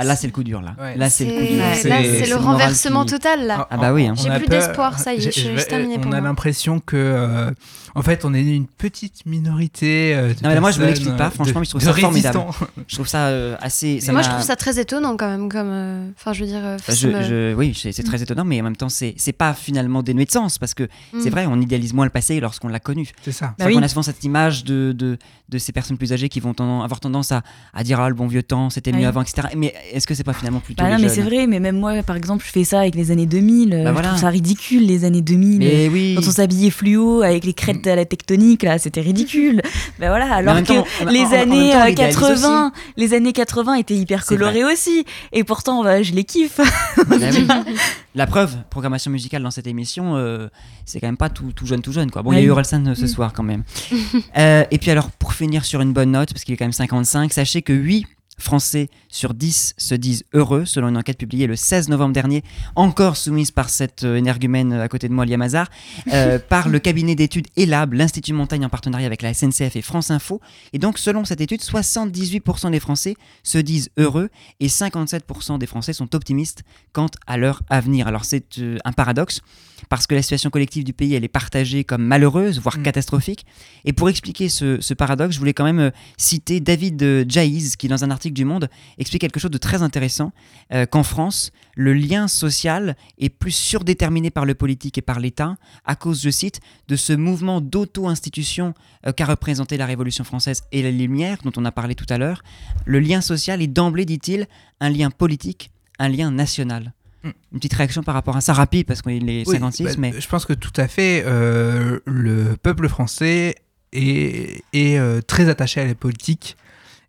[0.00, 0.76] Ah là c'est le coup dur là.
[0.78, 0.96] Ouais.
[0.96, 1.56] Là c'est le coup dur.
[1.58, 3.66] là, c'est le renversement qui- total là.
[3.68, 4.06] Ah bah oui.
[4.06, 4.14] hein.
[4.16, 6.78] J'ai On a plus d'espoir, ça y est, j'ai- je- vais- On pour a l'impression
[6.78, 7.50] que, euh,
[7.98, 10.14] en fait, on est une petite minorité.
[10.14, 11.70] euh, de Non mais là, moi je me personnes, l'explique pas, euh, franchement, de- je
[11.70, 12.40] trouve ça formidable.
[12.86, 14.00] Je trouve ça euh, assez.
[14.00, 15.48] ça Moi, je trouve ça très étonnant quand même.
[15.48, 18.22] Comme, euh, enfin, je veux dire, euh, Bah, ça je- me- je- oui, c'est très
[18.22, 21.20] étonnant, mais en même temps, c'est c'est pas finalement dénué de sens parce que Mm.
[21.22, 23.08] c'est vrai, on idéalise moins le passé lorsqu'on l'a connu.
[23.22, 23.54] C'est ça.
[23.58, 23.82] C'est Bah oui.
[23.82, 25.18] a souvent cette image de, de,
[25.48, 27.42] de ces personnes plus âgées qui vont tendance- avoir tendance à,
[27.74, 29.04] à dire ah le bon vieux temps, c'était mieux Oui.
[29.06, 29.48] avant, etc.
[29.56, 31.78] Mais est-ce que c'est pas finalement plutôt Bah les non, mais c'est vrai, mais même
[31.78, 33.72] moi, par exemple, je fais ça avec les années 2000.
[33.74, 34.08] euh, Bah je voilà.
[34.08, 35.58] trouve ça ridicule, les années 2000.
[35.58, 36.14] Mais oui.
[36.16, 39.62] Quand on s'habillait fluo avec les crêtes à la tectonique, là, c'était ridicule.
[39.98, 42.16] bah voilà, alors que temps, a- les en- en même années temps, on euh, l'idéalise
[42.16, 45.04] 80, les années 80 étaient hyper colorées aussi.
[45.32, 46.60] Et pourtant, bah, je les kiffe.
[47.06, 47.16] Bah.
[48.14, 50.48] La preuve, programmation musicale dans cette émission, euh,
[50.84, 52.10] c'est quand même pas tout, tout jeune, tout jeune.
[52.10, 52.22] Quoi.
[52.22, 53.08] Bon, il y a eu Orelsan euh, ce Mm.
[53.08, 53.62] soir quand même.
[54.36, 56.72] Euh, et puis alors, pour finir sur une bonne note, parce qu'il est quand même
[56.72, 58.06] 55, sachez que 8
[58.38, 62.42] Français sur 10 se disent heureux, selon une enquête publiée le 16 novembre dernier,
[62.76, 65.68] encore soumise par cette euh, énergumène à côté de moi, Liam Hazard,
[66.12, 70.10] euh, par le cabinet d'études ELAB, l'Institut Montagne en partenariat avec la SNCF et France
[70.10, 70.40] Info.
[70.72, 74.30] Et donc, selon cette étude, 78% des Français se disent heureux
[74.60, 76.62] et 57% des Français sont optimistes
[76.92, 78.06] quant à leur avenir.
[78.06, 79.42] Alors, c'est euh, un paradoxe
[79.88, 83.46] parce que la situation collective du pays, elle est partagée comme malheureuse, voire catastrophique.
[83.84, 87.76] Et pour expliquer ce, ce paradoxe, je voulais quand même euh, citer David euh, Jaiz,
[87.76, 88.68] qui dans un article du Monde
[88.98, 90.32] explique quelque chose de très intéressant,
[90.72, 95.56] euh, qu'en France, le lien social est plus surdéterminé par le politique et par l'État,
[95.84, 98.74] à cause, je cite, de ce mouvement d'auto-institution
[99.06, 102.18] euh, qu'a représenté la Révolution française et les Lumières, dont on a parlé tout à
[102.18, 102.42] l'heure.
[102.84, 104.46] Le lien social est d'emblée, dit-il,
[104.80, 106.92] un lien politique, un lien national.
[107.24, 110.20] Une petite réaction par rapport à ça rapide parce qu'il est Oui, 56, bah, mais
[110.20, 113.56] Je pense que tout à fait, euh, le peuple français
[113.92, 116.56] est, est, euh, très attaché à la politique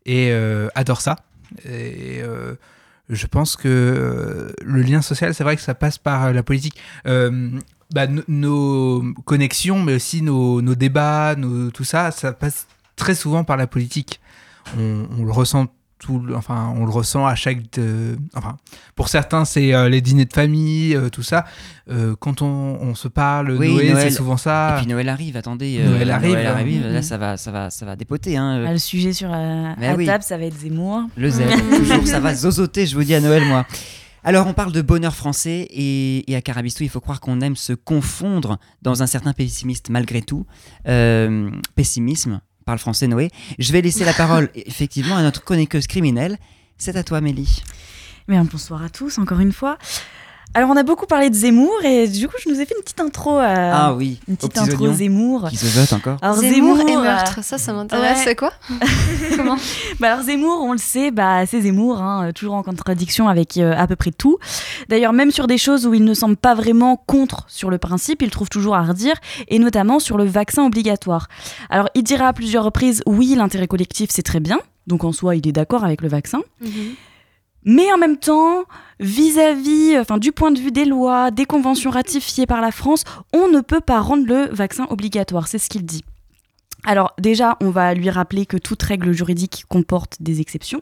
[0.06, 1.18] et euh, adore ça.
[1.66, 2.56] Et euh,
[3.10, 6.78] je pense que euh, le lien social, c'est vrai que ça passe par la politique.
[7.06, 11.36] Bah, no- nos connexions, mais aussi nos, débats,
[11.74, 14.20] tout ça, ça passe très souvent par la politique.
[14.78, 15.68] On le ressent
[16.00, 18.56] tout, le- enfin, on le ressent à chaque, euh, enfin,
[18.96, 21.46] pour certains, c'est euh, les dîners de famille, euh, tout ça.
[21.92, 22.48] Euh, quand on,
[22.82, 24.76] on se parle, Oui, Noël, c'est souvent ça.
[24.76, 25.82] Et puis Noël arrive, attendez.
[25.84, 26.54] Noël arrive, Noël hein.
[26.56, 27.02] arrive, là Mhm.
[27.04, 28.38] ça va, ça va, ça va dépoter.
[28.38, 28.64] Hein.
[28.68, 30.06] Ah, le sujet sur la à oui.
[30.06, 31.04] table, ça va être Zemmour.
[31.18, 33.66] Le zèle, toujours, ça va zozoter, je vous dis à Noël, moi.
[34.24, 37.56] Alors, on parle de bonheur français et, et à Carabistou, il faut croire qu'on aime
[37.56, 40.46] se confondre dans un certain pessimiste malgré tout.
[40.88, 43.32] Euh, pessimisme, parle français Noé.
[43.58, 46.38] Je vais laisser la parole effectivement à notre chroniqueuse criminelle.
[46.78, 47.64] C'est à toi, Mélie.
[48.28, 49.80] Bien, bonsoir à tous, encore une fois.
[50.56, 52.82] Alors, on a beaucoup parlé de Zemmour et du coup, je nous ai fait une
[52.82, 53.38] petite intro.
[53.38, 55.48] euh, Ah oui, Une petite intro oignons Zemmour.
[55.50, 56.18] qui se votent encore.
[56.24, 58.18] Alors, Zemmour, et euh, meurtre, ça, ça m'intéresse.
[58.18, 58.24] ouais.
[58.24, 58.52] C'est quoi
[59.36, 59.58] Comment
[60.00, 63.74] Bah alors Zemmour, on le sait, bah c'est Zemmour, hein, toujours en contradiction avec euh,
[63.78, 64.40] à peu près tout.
[64.90, 68.24] D'ailleurs, même sur des choses où il ne semble pas vraiment contre sur le principe,
[68.24, 69.16] il trouve toujours à redire,
[69.50, 71.28] et notamment sur le vaccin obligatoire.
[71.70, 75.36] Alors, il dira à plusieurs reprises, oui, l'intérêt collectif, c'est très bien, donc en soi,
[75.36, 76.42] il est d'accord avec le vaccin.
[77.66, 78.64] Mais en même temps,
[79.00, 83.04] vis-à-vis, enfin, du point de vue des lois, des conventions ratifiées par la France,
[83.34, 85.48] on ne peut pas rendre le vaccin obligatoire.
[85.48, 86.04] C'est ce qu'il dit.
[86.86, 90.82] Alors déjà, on va lui rappeler que toute règle juridique comporte des exceptions.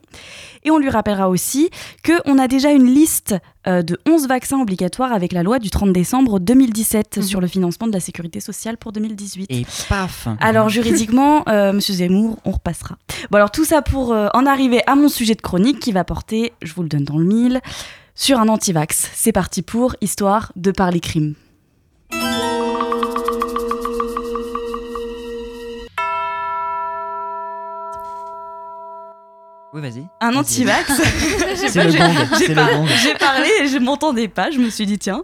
[0.63, 1.69] Et on lui rappellera aussi
[2.05, 3.35] qu'on a déjà une liste
[3.67, 7.87] euh, de 11 vaccins obligatoires avec la loi du 30 décembre 2017 sur le financement
[7.87, 9.47] de la sécurité sociale pour 2018.
[9.49, 12.97] Et paf Alors juridiquement, euh, Monsieur Zemmour, on repassera.
[13.31, 16.03] Bon alors tout ça pour euh, en arriver à mon sujet de chronique qui va
[16.03, 17.59] porter, je vous le donne dans le mille,
[18.13, 19.09] sur un antivax.
[19.13, 21.35] C'est parti pour Histoire de parler crime.
[29.77, 30.07] Oui, vas-y.
[30.21, 30.37] Un Vas-y.
[30.39, 30.91] antivax.
[32.41, 32.69] J'ai par-
[33.19, 34.49] parlé et je m'entendais pas.
[34.49, 35.21] Je me suis dit tiens.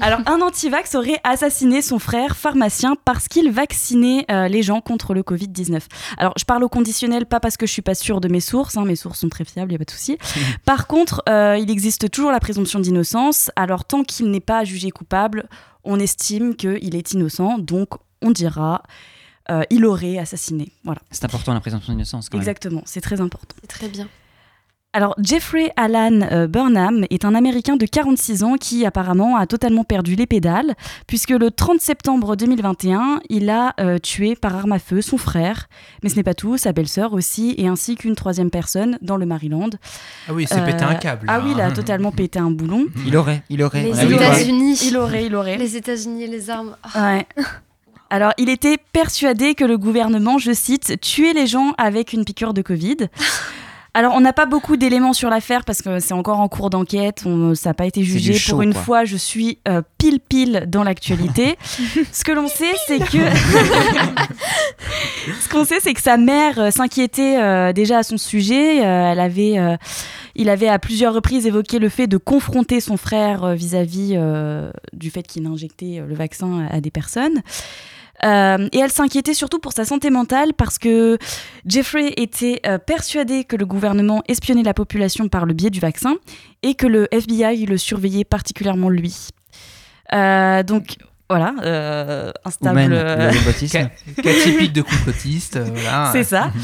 [0.00, 5.12] Alors un antivax aurait assassiné son frère pharmacien parce qu'il vaccinait euh, les gens contre
[5.12, 5.86] le Covid 19.
[6.16, 8.78] Alors je parle au conditionnel pas parce que je suis pas sûre de mes sources.
[8.78, 10.16] hein, mes sources sont très fiables, y a pas de souci.
[10.64, 13.50] Par contre, euh, il existe toujours la présomption d'innocence.
[13.54, 15.46] Alors tant qu'il n'est pas jugé coupable,
[15.84, 17.58] on estime qu'il est innocent.
[17.58, 17.90] Donc
[18.22, 18.82] on dira.
[19.50, 20.68] Euh, il aurait assassiné.
[20.84, 21.00] Voilà.
[21.10, 22.42] C'est important la présomption d'innocence quand même.
[22.42, 23.54] Exactement, c'est très important.
[23.62, 24.08] C'est très bien.
[24.92, 29.84] Alors, Jeffrey Alan euh, Burnham est un Américain de 46 ans qui apparemment a totalement
[29.84, 30.74] perdu les pédales,
[31.06, 35.68] puisque le 30 septembre 2021, il a euh, tué par arme à feu son frère,
[36.02, 39.26] mais ce n'est pas tout, sa belle-sœur aussi, et ainsi qu'une troisième personne dans le
[39.26, 39.70] Maryland.
[40.28, 42.86] Ah oui, il s'est pété un câble, Ah oui, il a totalement pété un boulon.
[43.06, 43.84] Il aurait, il aurait.
[43.84, 44.80] Les États-Unis.
[44.88, 45.56] Il aurait, il aurait.
[45.56, 46.76] Les États-Unis et les armes.
[46.96, 47.28] Ouais.
[48.10, 52.54] Alors, il était persuadé que le gouvernement, je cite, tuait les gens avec une piqûre
[52.54, 52.96] de Covid.
[53.92, 57.22] Alors, on n'a pas beaucoup d'éléments sur l'affaire parce que c'est encore en cours d'enquête,
[57.26, 58.34] on- ça n'a pas été jugé.
[58.34, 58.82] chaud, Pour une quoi.
[58.82, 61.56] fois, je suis euh, pile pile dans l'actualité.
[62.12, 63.18] Ce que l'on sait, c'est que
[65.42, 68.84] ce qu'on sait, c'est que sa mère euh, s'inquiétait euh, déjà à son sujet.
[68.84, 69.76] Euh, elle avait, euh,
[70.36, 74.70] il avait à plusieurs reprises évoqué le fait de confronter son frère euh, vis-à-vis euh,
[74.92, 77.42] du fait qu'il injectait euh, le vaccin à des personnes.
[78.24, 81.16] Euh, et elle s'inquiétait surtout pour sa santé mentale parce que
[81.64, 86.16] Jeffrey était euh, persuadé que le gouvernement espionnait la population par le biais du vaccin
[86.62, 89.28] et que le FBI le surveillait particulièrement lui.
[90.12, 90.96] Euh, donc
[91.30, 92.90] voilà, euh, instable.
[92.92, 93.30] Euh.
[93.70, 93.88] Cas,
[94.42, 95.56] typique de complotiste.
[95.56, 96.08] euh, voilà.
[96.12, 96.50] C'est ça.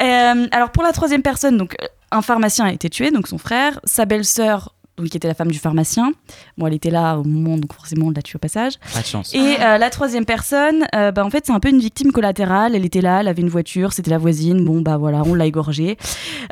[0.00, 1.76] Euh, alors pour la troisième personne, donc
[2.10, 5.50] un pharmacien a été tué, donc son frère, sa belle-sœur, donc qui était la femme
[5.50, 6.12] du pharmacien.
[6.58, 8.74] Bon, elle était là au moment, donc forcément on l'a tué au passage.
[8.92, 9.34] Pas de chance.
[9.34, 12.74] Et euh, la troisième personne, euh, bah, en fait c'est un peu une victime collatérale.
[12.74, 14.64] Elle était là, elle avait une voiture, c'était la voisine.
[14.64, 15.96] Bon bah voilà, on l'a égorgée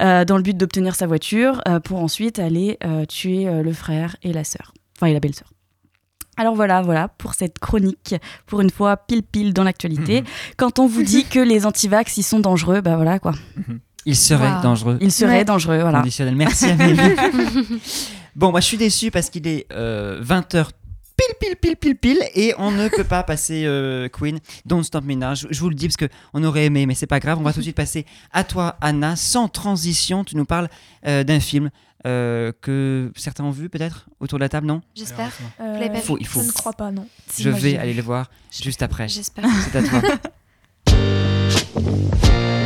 [0.00, 3.72] euh, dans le but d'obtenir sa voiture euh, pour ensuite aller euh, tuer euh, le
[3.72, 5.48] frère et la sœur, enfin et la belle-sœur.
[6.36, 8.14] Alors voilà, voilà pour cette chronique,
[8.46, 10.24] pour une fois pile pile dans l'actualité.
[10.56, 13.34] Quand on vous dit que les antivax ils sont dangereux, bah voilà quoi.
[14.06, 14.62] Il serait Wow.
[14.62, 14.98] dangereux.
[15.02, 15.44] Il serait Ouais.
[15.44, 15.98] dangereux, voilà.
[15.98, 16.34] Conditionnel.
[16.36, 16.98] Merci Amélie.
[18.40, 20.70] bon, moi je suis déçu parce qu'il est 20h
[21.16, 25.04] pile pile pile pile pile et on ne peut pas passer euh, Queen Don't Stop
[25.04, 25.34] Me Now.
[25.34, 27.38] Je, je vous le dis parce que on aurait aimé mais c'est pas grave.
[27.38, 30.24] On va tout de suite passer à toi Anna sans transition.
[30.24, 30.68] Tu nous parles
[31.06, 31.70] euh, d'un film
[32.06, 34.80] euh, que certains ont vu peut-être autour de la table, non?
[34.94, 35.30] J'espère.
[35.60, 36.40] Euh, Il faut, il faut.
[36.40, 37.06] Je ne crois pas, non.
[37.28, 39.06] Si, Je vais aller le voir juste après.
[39.08, 39.44] J'espère.
[39.70, 40.02] C'est à toi.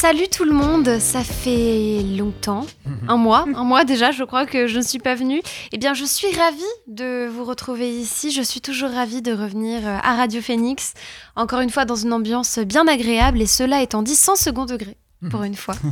[0.00, 2.64] salut tout le monde, ça fait longtemps,
[3.06, 5.42] un mois, un mois déjà, je crois que je ne suis pas venue.
[5.72, 9.86] Eh bien, je suis ravie de vous retrouver ici, je suis toujours ravie de revenir
[9.86, 10.94] euh, à Radio Phoenix,
[11.36, 14.96] encore une fois dans une ambiance bien agréable et cela étant dit sans second degré
[15.28, 15.74] pour une fois.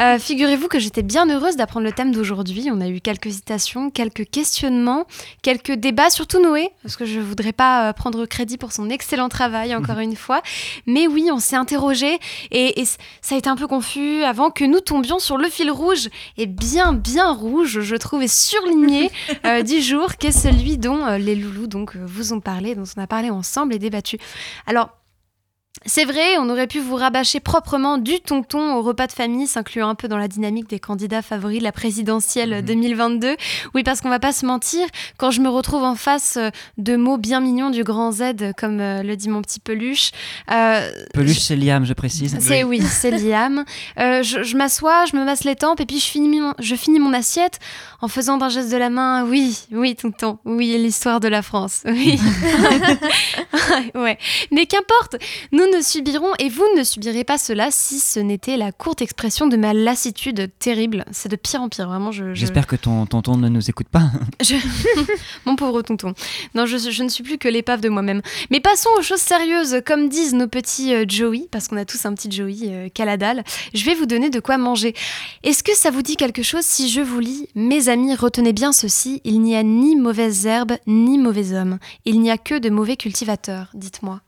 [0.00, 2.68] Euh, Figurez-vous que j'étais bien heureuse d'apprendre le thème d'aujourd'hui.
[2.72, 5.06] On a eu quelques citations, quelques questionnements,
[5.40, 9.28] quelques débats, surtout Noé, parce que je voudrais pas euh, prendre crédit pour son excellent
[9.28, 10.42] travail, encore une fois.
[10.86, 12.18] Mais oui, on s'est interrogé
[12.50, 15.70] et, et ça a été un peu confus avant que nous tombions sur le fil
[15.70, 19.10] rouge, et bien, bien rouge, je trouve, et surligné
[19.46, 23.00] euh, du jour, qu'est celui dont euh, les loulous donc, vous ont parlé, dont on
[23.00, 24.18] a parlé ensemble et débattu.
[24.66, 24.90] Alors,
[25.86, 29.88] c'est vrai, on aurait pu vous rabâcher proprement du tonton au repas de famille, s'incluant
[29.88, 33.36] un peu dans la dynamique des candidats favoris de la présidentielle 2022.
[33.74, 34.86] Oui, parce qu'on va pas se mentir,
[35.18, 36.48] quand je me retrouve en face euh,
[36.78, 38.22] de mots bien mignons du grand Z,
[38.56, 40.12] comme euh, le dit mon petit peluche.
[40.50, 42.36] euh, Peluche, c'est Liam, je précise.
[42.40, 43.64] c'est oui, c'est Liam.
[43.98, 46.74] Euh, je je m'assois, je me masse les tempes et puis je finis, mon, je
[46.74, 47.58] finis mon assiette
[48.00, 49.24] en faisant d'un geste de la main.
[49.24, 50.38] Oui, oui, tonton.
[50.44, 51.82] Oui, l'histoire de la France.
[51.84, 52.18] Oui.
[53.94, 54.18] ouais.
[54.50, 55.16] Mais qu'importe,
[55.52, 59.46] nous ne subirons et vous ne subirez pas cela si ce n'était la courte expression
[59.46, 61.04] de ma lassitude terrible.
[61.12, 62.10] C'est de pire en pire, vraiment.
[62.12, 64.10] Je, je- J'espère que ton tonton ne nous écoute pas.
[64.42, 64.54] je-
[65.46, 66.14] Mon pauvre tonton.
[66.54, 68.22] Non, je, je ne suis plus que l'épave de moi-même.
[68.50, 69.76] Mais passons aux choses sérieuses.
[69.86, 73.44] Comme disent nos petits euh, Joey, parce qu'on a tous un petit Joey euh, Caladal,
[73.74, 74.94] je vais vous donner de quoi manger.
[75.42, 78.72] Est-ce que ça vous dit quelque chose si je vous lis Mes amis, retenez bien
[78.72, 81.78] ceci il n'y a ni mauvaises herbes, ni mauvais hommes.
[82.04, 83.68] Il n'y a que de mauvais cultivateurs.
[83.74, 84.20] Dites-moi.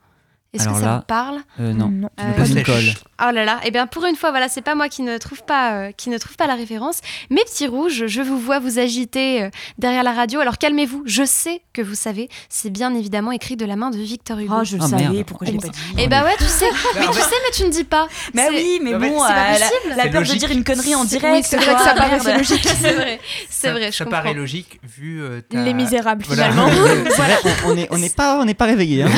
[0.57, 1.37] Est-ce que Alors ça là, vous parle?
[1.59, 1.89] euh, non.
[1.89, 2.09] Non.
[2.17, 2.83] Tu me poses une colle.
[3.19, 5.43] Oh là là, et bien pour une fois, voilà, c'est pas moi qui ne trouve
[5.43, 6.99] pas, euh, qui ne trouve pas la référence.
[7.31, 9.49] Mes petits rouges, je vous vois vous agiter euh,
[9.79, 10.39] derrière la radio.
[10.39, 13.97] Alors calmez-vous, je sais que vous savez, c'est bien évidemment écrit de la main de
[13.97, 14.53] Victor Hugo.
[14.59, 15.25] Oh, je le Ah, savais, merde.
[15.25, 16.67] pourquoi je l'ai pas dit Et bah ouais, tu sais,
[16.99, 18.07] mais tu sais, mais tu ne dis pas.
[18.35, 19.93] Mais oui, mais bon, c'est pas euh, la- possible.
[19.95, 21.33] la, C'est peur de dire une connerie en direct.
[21.35, 22.37] oui, c'est vrai que ça merde.
[22.37, 22.67] logique.
[22.67, 24.19] C'est vrai, c'est Ça- vrai, je Ça comprends.
[24.21, 26.51] paraît logique vu euh, ta- Les Misérables, Voilà.
[26.51, 26.69] finalement.
[27.65, 29.03] On- n'est on n'est pas, on n'est pas réveillé.
[29.03, 29.09] Hein.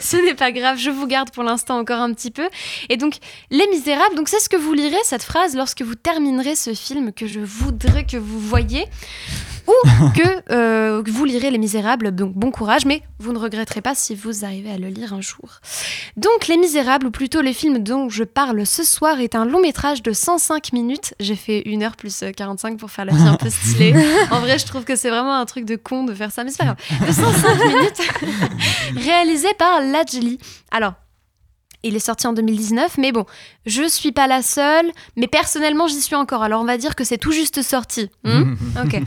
[0.00, 2.48] Ce n'est pas grave, je vous garde pour l'instant encore un petit peu.
[2.88, 3.14] Et donc,
[3.50, 7.12] Les Misérables, donc c'est ce que vous lirez, cette phrase, lorsque vous terminerez ce film
[7.12, 8.86] que je voudrais que vous voyiez.
[9.66, 9.72] Ou
[10.14, 14.14] que euh, vous lirez Les Misérables, donc bon courage, mais vous ne regretterez pas si
[14.14, 15.60] vous arrivez à le lire un jour.
[16.16, 19.60] Donc Les Misérables, ou plutôt le film dont je parle ce soir, est un long
[19.60, 21.14] métrage de 105 minutes.
[21.20, 23.94] J'ai fait 1 heure plus euh, 45 pour faire la vie un peu stylée.
[24.30, 26.50] En vrai, je trouve que c'est vraiment un truc de con de faire ça, mais
[26.50, 27.08] c'est pas grave.
[27.08, 28.02] De 105 minutes,
[29.04, 30.38] réalisé par Lajli.
[30.70, 30.94] Alors,
[31.82, 33.24] il est sorti en 2019, mais bon,
[33.66, 36.42] je suis pas la seule, mais personnellement j'y suis encore.
[36.42, 38.10] Alors on va dire que c'est tout juste sorti.
[38.24, 38.54] hmm
[38.84, 39.00] ok.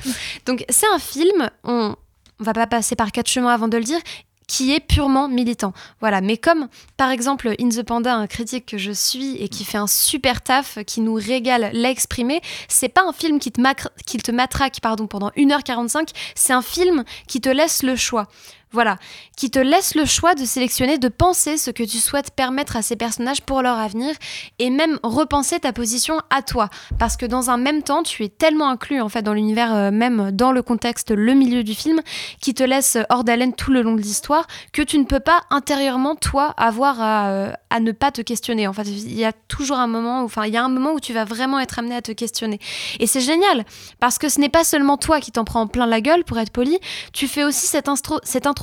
[0.45, 1.95] Donc c'est un film, on,
[2.39, 3.99] on va pas passer par quatre chemins avant de le dire,
[4.47, 5.73] qui est purement militant.
[5.99, 9.63] Voilà, mais comme par exemple In the Panda, un critique que je suis et qui
[9.63, 13.61] fait un super taf, qui nous régale l'a exprimé, c'est pas un film qui te,
[13.61, 18.27] macre- qui te matraque pardon, pendant 1h45, c'est un film qui te laisse le choix.
[18.71, 18.97] Voilà,
[19.35, 22.83] qui te laisse le choix de sélectionner, de penser ce que tu souhaites permettre à
[22.83, 24.13] ces personnages pour leur avenir
[24.59, 26.69] et même repenser ta position à toi.
[26.99, 29.89] Parce que dans un même temps, tu es tellement inclus en fait dans l'univers, euh,
[29.89, 32.01] même dans le contexte, le milieu du film,
[32.41, 35.41] qui te laisse hors d'haleine tout le long de l'histoire, que tu ne peux pas
[35.49, 38.67] intérieurement, toi, avoir à, euh, ne pas te questionner.
[38.67, 40.99] En fait, il y a toujours un moment, enfin, il y a un moment où
[40.99, 42.59] tu vas vraiment être amené à te questionner.
[42.99, 43.65] Et c'est génial,
[43.99, 46.51] parce que ce n'est pas seulement toi qui t'en prends plein la gueule, pour être
[46.51, 46.77] poli,
[47.13, 47.89] tu fais aussi cette,
[48.23, 48.58] cette introspection,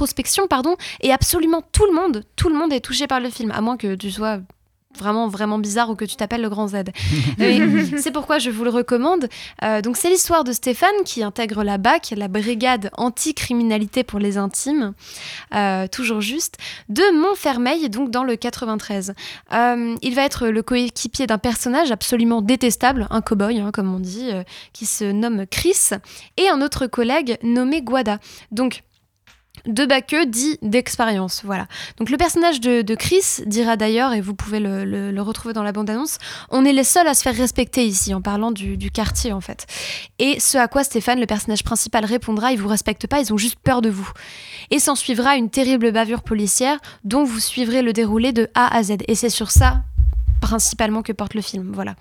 [0.48, 3.60] pardon, et absolument tout le monde, tout le monde est touché par le film, à
[3.60, 4.40] moins que tu sois
[4.96, 6.76] vraiment vraiment bizarre ou que tu t'appelles le grand Z.
[7.98, 9.28] C'est pourquoi je vous le recommande.
[9.62, 14.38] Euh, donc c'est l'histoire de Stéphane qui intègre la BAC, la brigade anti-criminalité pour les
[14.38, 14.94] intimes,
[15.54, 16.56] euh, toujours juste,
[16.88, 19.14] de Montfermeil, donc dans le 93.
[19.52, 24.00] Euh, il va être le coéquipier d'un personnage absolument détestable, un cow-boy, hein, comme on
[24.00, 24.30] dit,
[24.72, 25.90] qui se nomme Chris,
[26.36, 28.18] et un autre collègue nommé Guada.
[28.50, 28.82] Donc
[29.64, 31.66] de Baqueux dit d'expérience, voilà.
[31.98, 35.72] Donc le personnage de, de Chris dira d'ailleurs, et vous pouvez le, retrouver dans la
[35.72, 36.18] bande-annonce,
[36.50, 39.40] on est les seuls à se faire respecter ici, en parlant du, du quartier en
[39.40, 39.66] fait.
[40.18, 43.38] Et ce à quoi Stéphane, le personnage principal, répondra, ils vous respectent pas, ils ont
[43.38, 44.10] juste peur de vous.
[44.70, 48.82] Et s'en suivra une terrible bavure policière dont vous suivrez le déroulé de A à
[48.82, 48.96] Z.
[49.08, 49.82] Et c'est sur ça
[50.40, 51.94] principalement que porte le film, voilà.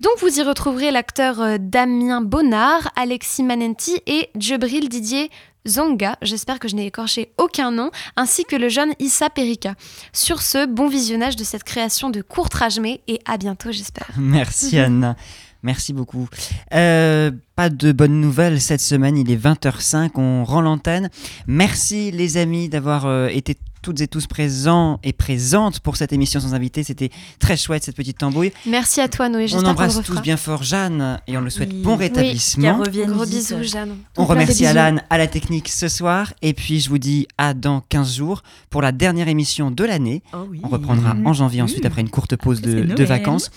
[0.00, 5.30] Donc vous y retrouverez l'acteur euh, Damien Bonnard, Alexis Manenti et Djibril Didier
[5.66, 9.74] Zonga, j'espère que je n'ai écorché aucun nom, ainsi que le jeune Issa Perika.
[10.12, 14.08] Sur ce, bon visionnage de cette création de court-trajmé et à bientôt j'espère.
[14.18, 15.16] Merci Anna.
[15.62, 16.28] Merci beaucoup.
[16.74, 21.08] Euh, pas de bonnes nouvelles cette semaine, il est 20h05, on rend l'antenne.
[21.46, 26.40] Merci les amis d'avoir euh, été toutes et tous présents et présentes pour cette émission
[26.40, 26.82] sans invité.
[26.82, 28.50] C'était très chouette cette petite tambouille.
[28.64, 29.46] Merci à toi, Noé.
[29.52, 31.82] On embrasse tous bien fort Jeanne et on le souhaite Oui.
[31.82, 32.78] bon Oui, rétablissement.
[32.78, 33.34] revienne Gros vite.
[33.34, 33.96] bisous, Jeanne.
[34.16, 34.78] On remercie bisous.
[34.78, 38.42] Alan à la technique ce soir et puis je vous dis à dans 15 jours
[38.70, 40.22] pour la dernière émission de l'année.
[40.32, 40.62] Oh oui.
[40.64, 43.50] On reprendra en janvier ensuite après une courte pause de, vacances.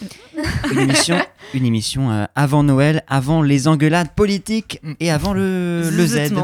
[0.73, 1.17] Une émission,
[1.53, 6.31] une émission euh, avant Noël, avant les engueulades politiques et avant le, le Z.
[6.33, 6.37] On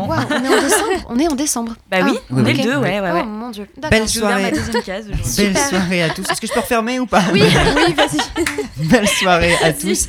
[0.43, 1.05] est en décembre.
[1.09, 1.75] On est en décembre.
[1.91, 2.57] Bah oui, Oui, on est oui.
[2.57, 3.21] le deux, ouais, ouais, ouais.
[3.23, 3.67] Oh mon dieu.
[3.89, 4.53] Belle soirée.
[4.85, 5.05] case.
[5.37, 6.23] Belle soirée à tous.
[6.29, 8.87] Est-ce que je peux refermer ou pas Oui, oui, vas-y.
[8.87, 10.07] Belle soirée à tous.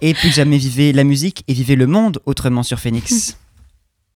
[0.00, 3.36] Et plus jamais vivez la musique et vivez le monde autrement sur Phoenix.